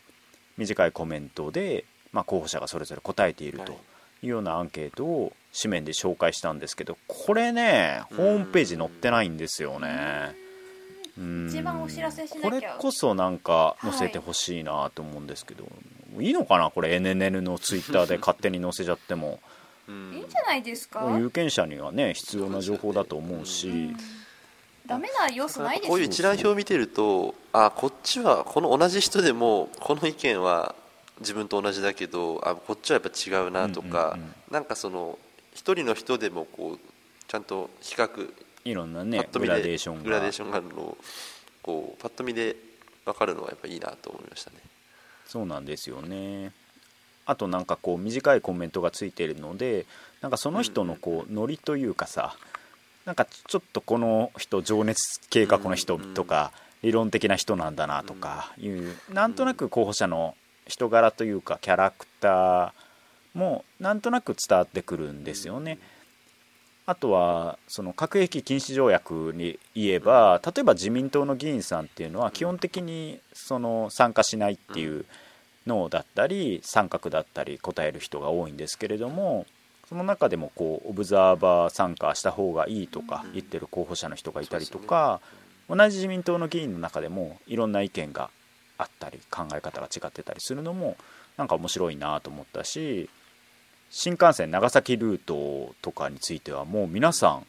[0.57, 3.73] 短いコメントで、まあ、候補者がそれぞれ答えていると
[4.21, 10.35] いうようなアンケートを紙面で紹介したんですけどこれねホームページ載ってないんですよね。
[11.17, 11.47] うん。
[11.47, 12.49] 一番お知らせしなきゃ。
[12.49, 15.65] これこそなんか載せてほしいなと思うんですけど、
[16.19, 19.39] い、いのかなこれ NNN のツイッターで 勝手に載せちゃっても。
[19.87, 21.15] うんいいんじゃないですか？
[21.19, 23.97] 有権者にはね必要な情報だと思うし、うん
[24.85, 30.75] ダメな要素ないですこういうよ一覧表を見てるとあこっちはこの同じ人でもこの意見は
[31.19, 34.33] 自分と同じだけどあこっちはやっぱ違うなとか、うんうんうん。
[34.51, 35.17] なんかその
[35.53, 36.79] 一人の人でもこう
[37.27, 38.29] ちゃんと比較
[38.65, 40.03] いろんなパねグラデーションが。
[40.03, 40.97] グラデーションがあるのを
[41.61, 42.55] こうパッと見で
[43.05, 44.57] 分かるのはやっぱいいなと思いましたね。
[45.25, 46.51] そうなんですよね。
[47.25, 49.85] あとなんかこう短いコメントがついてるので
[50.21, 52.35] なんかその人のこうノリというかさ
[53.05, 56.51] なんかちょっとこの人情熱計画の人とか
[56.81, 60.35] 理論的な人なんだなとかいうなんとなく候補者の
[60.67, 62.71] 人柄というかキャラクター
[63.33, 65.79] もなんとなく伝わってくるんですよね。
[66.85, 75.05] あとはその核兵器禁止条約に言えば例えば自民党の議員さんっていうのは基本的にその参加しないっていう
[75.65, 79.45] のだったり三角だったり答える人が多いんですけれども
[79.87, 85.21] その中でもこうオブザーバー参加した方がいいとか言ってる候補者の人がいたりとか
[85.69, 88.29] 同じ自民党の議員の中でもいろんな意見が
[88.77, 90.97] あったり考え方が違ってたりするのも
[91.37, 93.09] なんか面白いなと思ったし
[93.89, 97.45] 新幹線長崎ルートとかについてはもう皆さん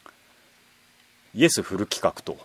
[1.34, 2.36] イエスフル企画と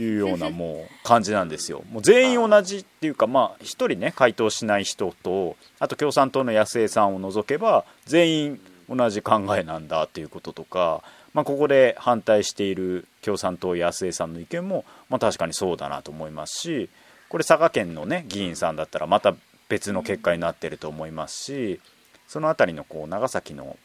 [0.00, 1.82] いうような もう感じなんですよ。
[1.90, 11.02] もう全員同じっていうかまあ1人ね回答しない人とあと共産党の安江さんを除けば全員同じ考えなんだっていうこととか、
[11.34, 16.90] まあ、ここで反対している共産党安江さんの意見も、まあ、確かにそうだなと思いますし
[17.28, 19.34] これ佐賀県のね議員さんだったらまた
[19.68, 21.80] 別の結果になってると思いますし
[22.26, 23.76] その辺りのこう長崎の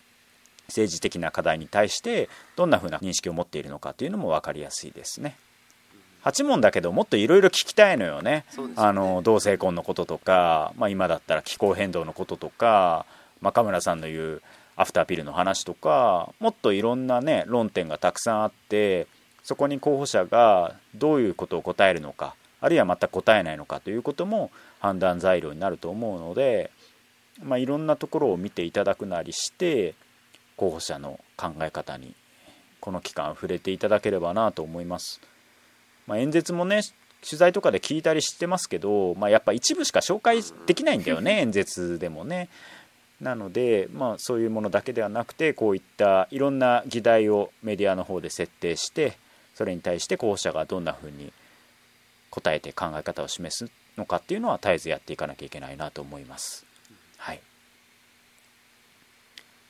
[0.68, 5.36] 政治的な課題に対してどんなふうな認識を持っているのかっていうのも分かりやすいですね。
[6.24, 13.06] 8問だけどもっといろいろ聞きたいのよねねあの同性婚のこととか、まあ、今だったら気候変動のこととか
[13.42, 14.42] 中村さんの言う
[14.76, 19.08] アフターピルの話とかもっといろんなね論点がたくさんあって
[19.44, 24.50] そこに候補者がどういうことを答えるのかあるいはまた答えないのかということも
[24.80, 26.72] 判断材料になると思うので、
[27.42, 29.96] まあ、いろんなところを見ていただくなりして
[30.56, 32.16] 候補者の考え方に
[32.80, 35.22] この期間触れていただければなと思います。
[36.08, 36.82] まあ、演説もね
[37.24, 42.50] 取材とかで聞いたりしてますけど、まあ、やっぱ一部しか紹介できないんだよね 演説でもね。
[43.24, 49.18] なので、まあ、そういうものだけではなくてこういったいろんな議題をメディアの方で設定して
[49.56, 51.32] それに対して候補者がどんなふうに
[52.30, 56.66] 答えて考え方を示すのかっていうのは絶えずやっていかなきゃいけないなと思います。
[57.18, 57.42] はい、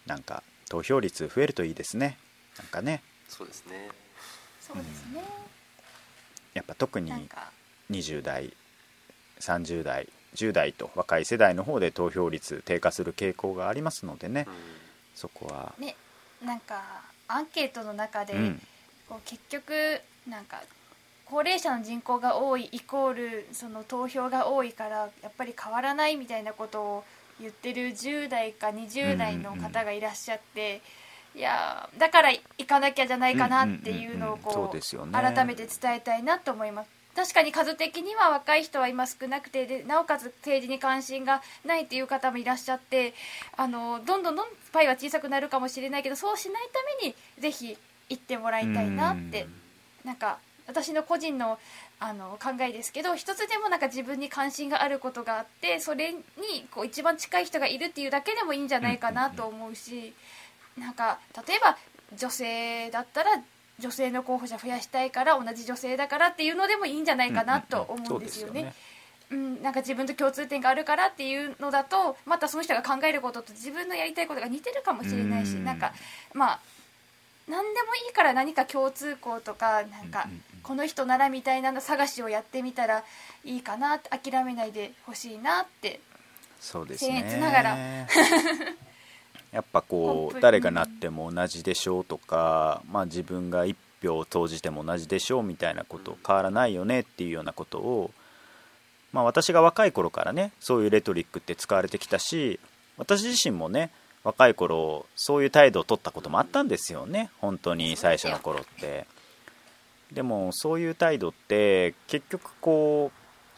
[0.08, 2.18] なんか投票率増えるといいですね。
[2.58, 3.04] なんかね。
[3.30, 3.89] そうですね。
[4.62, 5.22] そうですね、
[6.54, 7.51] やっぱ特になんか。
[7.91, 8.54] 20代
[9.39, 14.47] 30代10代と若い世代の方で投票率低下する傾向がありますのでね、
[15.15, 15.95] そこは、ね
[16.43, 16.81] なんか
[17.27, 18.61] アンケートの中で、うん。
[19.07, 19.73] こう結局
[20.29, 20.61] なんか
[21.25, 27.03] 高齢者の人口が多いイコールその投票が多いからやっぱり変わらないみたいなことを
[27.39, 30.81] 言ってる10代か20代の方がいらっしゃって、
[31.36, 35.11] いやーだから行かなきゃじゃないかなっていうのをこですよね。
[35.11, 37.03] う改めて伝えたいなと思います。
[37.16, 43.14] 確かに数的には若い人は今少なくてでなおかつ政治に関心がないっていう方もいらっしゃって
[43.55, 47.78] あのどんどんどんパイは小さくなるかもしれないけどそうしないためにぜひ
[48.09, 49.47] 行ってもらいたいなって
[50.03, 51.59] なんか私の個人の
[51.99, 56.20] あの考えですけど一つでもなんか自分に関心があることがあってそれに
[56.70, 60.14] こう一番近い人がいるっていうだけでもいいんじゃないかなと思うし
[60.78, 61.78] なんか例えば
[62.18, 63.41] 女性だったら
[63.80, 68.74] 女性の候補者増やしたいから同じ女性だからっていうのでもいいんじゃないかなと思うんですよね。
[69.32, 75.93] うん、なんか自分と共通点があるからっていうのだとまたその人が考えることと自分のやりたいことが似てるかもしれないしうんなんか
[76.34, 76.59] まあ
[77.49, 80.28] 何でもいいから何か共通項とかなんか
[80.61, 83.03] この人ならみたいなの探しをやってみたら
[83.43, 85.99] いいかな諦めないでほしいなって
[86.59, 87.78] そうです僭越ねながら
[89.54, 98.12] やっぱこう誰がなっても同じでしょうとか、まあ、自分が一票を投じても同じでしょうみたいなこと変わらないよねっていうようなことを、
[99.12, 102.60] まあ、私が若い頃からねそういうレトリックって使われてきたし
[102.97, 103.91] 私自身もね
[104.24, 107.30] 若い頃そういう態度を取ったこともあったんですよね。
[107.39, 109.06] 本当に最初の頃って。
[110.14, 113.12] でもそういう態度って結局こ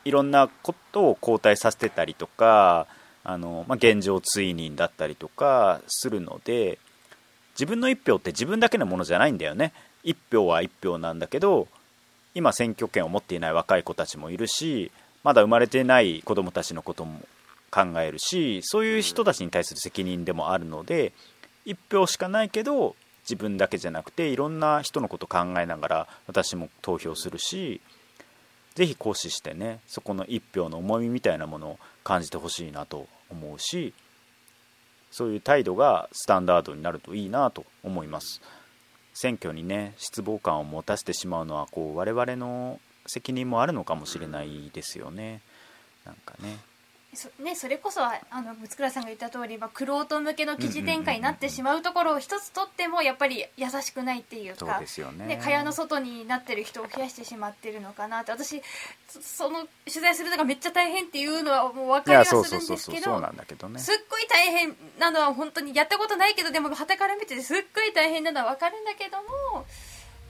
[0.05, 2.87] ういろんなことを後退させてたりとか
[3.25, 6.79] あの、まあ、現状追認だったりとかするので
[7.53, 9.73] 自分の1票って自分だけのものじゃないんだよね。
[10.03, 11.67] 1票は1票なんだけど
[12.35, 14.91] 今選挙権を持っていない若い子たちもいるし
[15.23, 17.19] まだ生まれてない子どもたちのことも
[17.71, 21.13] 考えるしそういう人たちに対する責任でもあるので
[21.65, 27.81] 1票しかないけど自分だけじゃなくていろんな人のこと考えながら私も投票するし
[28.75, 33.93] ぜひ行使してねそこの1票の重みみたいなものを感じてほしいなと思うし
[35.11, 38.41] そういう態度がスタンダードになるといいなと思います。
[39.13, 45.41] 選挙にね失望感を持たせてしまうのはこう我々の責任もあるのかもしれないですよね。
[46.05, 46.57] なんかね。
[47.15, 55.25] そね、それこそあの松倉さんが言った通り、まあ、クロ向けの記事展開になってしまうところを一つとってもやっぱり優しくないっていうそうかね。
[55.25, 58.31] ね、蚊帳の外になってる人を増やしてしまってるのかなって。
[58.31, 58.61] 私
[59.07, 63.79] そその取材するのがめっちゃ大変っていうのはもう分かりはするんですけそうそうなどんだけどね。
[63.79, 69.65] すっごい大変なのは本当にやったことないけどでも旗から見ててすっごい大変なのは分かるんだけども、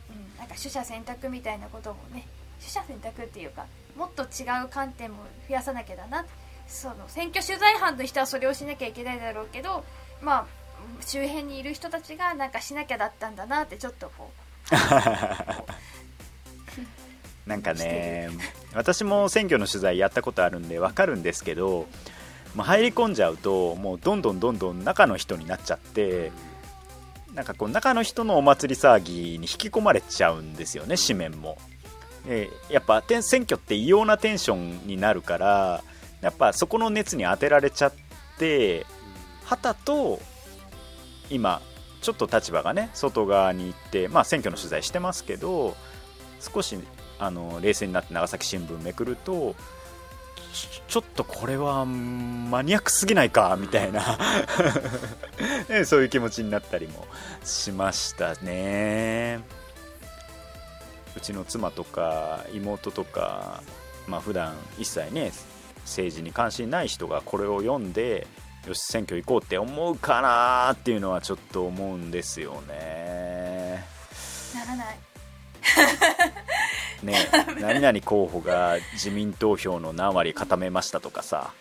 [0.09, 2.27] うん、なんか取捨選択みたいなこともね
[2.59, 3.65] 取捨選択っていうか
[3.97, 6.25] もっと違う観点も増やさなきゃだな
[6.67, 9.83] その選挙取材班の人はそれをしなきゃいけないだろうけど
[10.21, 10.45] まあ
[11.05, 14.31] 周辺にいる人たちがなんかしなきゃだったんだなってちょっとこ
[17.45, 18.29] なんかね
[18.73, 21.85] 私も選挙の取材やったことあるんで分かるんですけど、
[22.55, 26.31] まあ、入り込んじゃうともうどんどんどんどん中の人になっちゃって
[27.33, 31.57] なんかこう中の人のお祭り騒ぎに引き込まれちゃうんですよね紙面も。
[32.25, 35.83] でやっぱ選挙って異様なテンションになるから
[36.25, 37.93] やっぱそこの熱に当てられちゃっ
[38.39, 38.87] て
[39.43, 40.19] 旗と
[41.29, 41.61] 今
[42.01, 45.75] ちょっと立場がね外側に行って、まあ、選挙の取材してますけど
[46.39, 46.79] 少し
[47.19, 49.53] あの冷静になって長崎新聞めくると
[50.51, 54.17] ちょちょっとこれはマニアックすぎないかみたいな。
[55.69, 57.05] ねそういう気持ちになったりも
[57.43, 59.41] しましたね。
[61.15, 63.61] うちの妻とか妹とか、
[64.07, 65.33] まあ普段一切ね
[65.85, 68.27] 政治に関心ない人がこれを読んで
[68.67, 73.85] よし選挙行こうって思うかなっていうのはちょっと思うんですよね。
[74.53, 74.97] うならない。
[77.03, 77.15] ね
[77.59, 81.51] 何々候補が自民投票の何割固めましたとかさ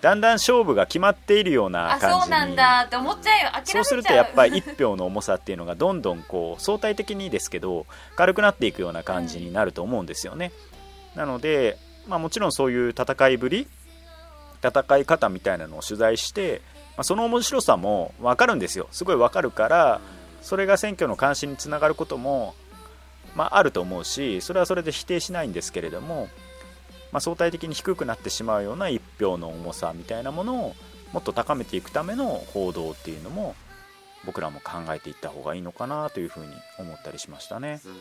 [0.00, 2.22] だんだん勝負が決まっているようなあ感じに。
[2.22, 3.50] そうなんだって思っちゃうよ。
[3.52, 10.52] 諦めちゃそううするとやっぱり1票の重さっていうのがどんどんこう相対的にですけど軽くなっていくような感じになると思うんですよね、
[11.16, 11.78] なので、
[12.08, 13.68] まあ、もちろんそういう戦いぶり
[14.62, 16.62] 戦い方みたいなのを取材して、
[16.96, 20.00] まあ、その面白さも分かるんですよすごい分かるから
[20.40, 22.54] それが選挙の関心につながることも、
[23.36, 26.28] まあ、あると思うしそれはそれで否定しないんですけれども、
[27.12, 30.74] まあ、相対的に低くなってしまうような1票の重さみたいなものを
[31.12, 33.54] もっと高めていくための報道っていうのも
[34.24, 37.80] 僕らも考えていった方がいいのかなというふうに思ったりしましたね。
[37.84, 37.92] うん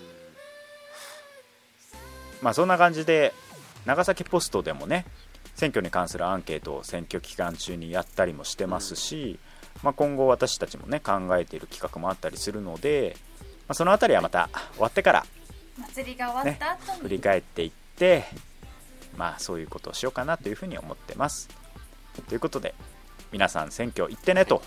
[2.42, 3.34] まあそんな感じで
[3.88, 5.06] 長崎ポストでもね
[5.56, 9.40] 選挙に関するアンケートを選挙期間中にやったりもしてますし、
[9.82, 15.26] まあ、今後私たちもね考えている企画もあったりするので、まあ、その辺りはまた終わってから
[15.94, 18.26] 祭りが終わった後に、振り返っていって
[19.16, 21.48] まあそういうことをしようかなというふうに思ってます。
[22.28, 22.76] ということで
[23.32, 24.62] 皆さん選挙行ってねと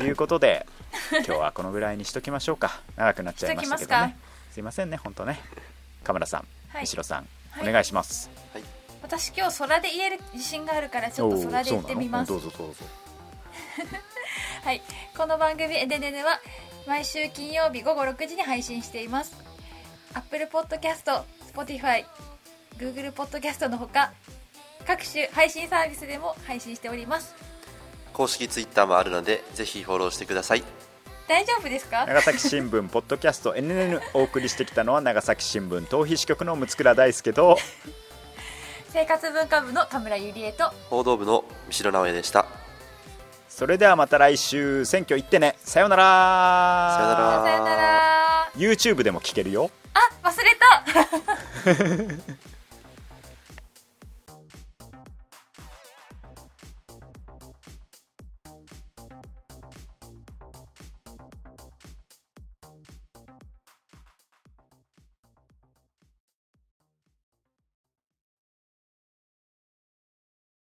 [0.00, 0.08] い。
[0.08, 0.66] うことで
[1.12, 2.80] 今日はこのぐらいにしときましょうか。
[2.96, 4.16] 長くなっちゃいましたけどね。
[4.50, 5.38] すいませんね本当ね。
[6.02, 6.84] カメラさん、はい。
[6.84, 8.30] 後ろさん、はいお願いします。
[9.02, 12.28] 私今日空で言える自信があるからちょっと空で言ってみます。
[12.28, 12.84] どうぞどうぞ。
[14.64, 14.82] はい、
[15.16, 16.40] この番組「エデネネ」は
[16.86, 19.36] 毎週金曜日午後6時に配信しています。
[20.14, 22.06] Apple Podcast、Spotify、
[22.78, 24.12] Google Podcast のほか
[24.86, 27.34] 各種配信サービスでも配信しております。
[28.14, 30.62] 公式ツイッターもあるのでぜひフォローしてください
[31.28, 32.06] 大丈夫ですか？
[32.06, 37.56] 長崎新聞ポッドキャスト NNN お送りしてきたのは長崎新聞逃避支局の六倉大輔と
[38.90, 42.46] 生活文化部の田村ゆりえと報道部の三代直江でした。
[43.48, 45.54] それではまた来週選挙行ってね。
[45.60, 46.94] さようなら。
[46.96, 47.42] さようなら。
[47.44, 48.50] さよなら。
[48.56, 49.70] YouTube でも聞けるよ。
[49.94, 52.14] あ忘れた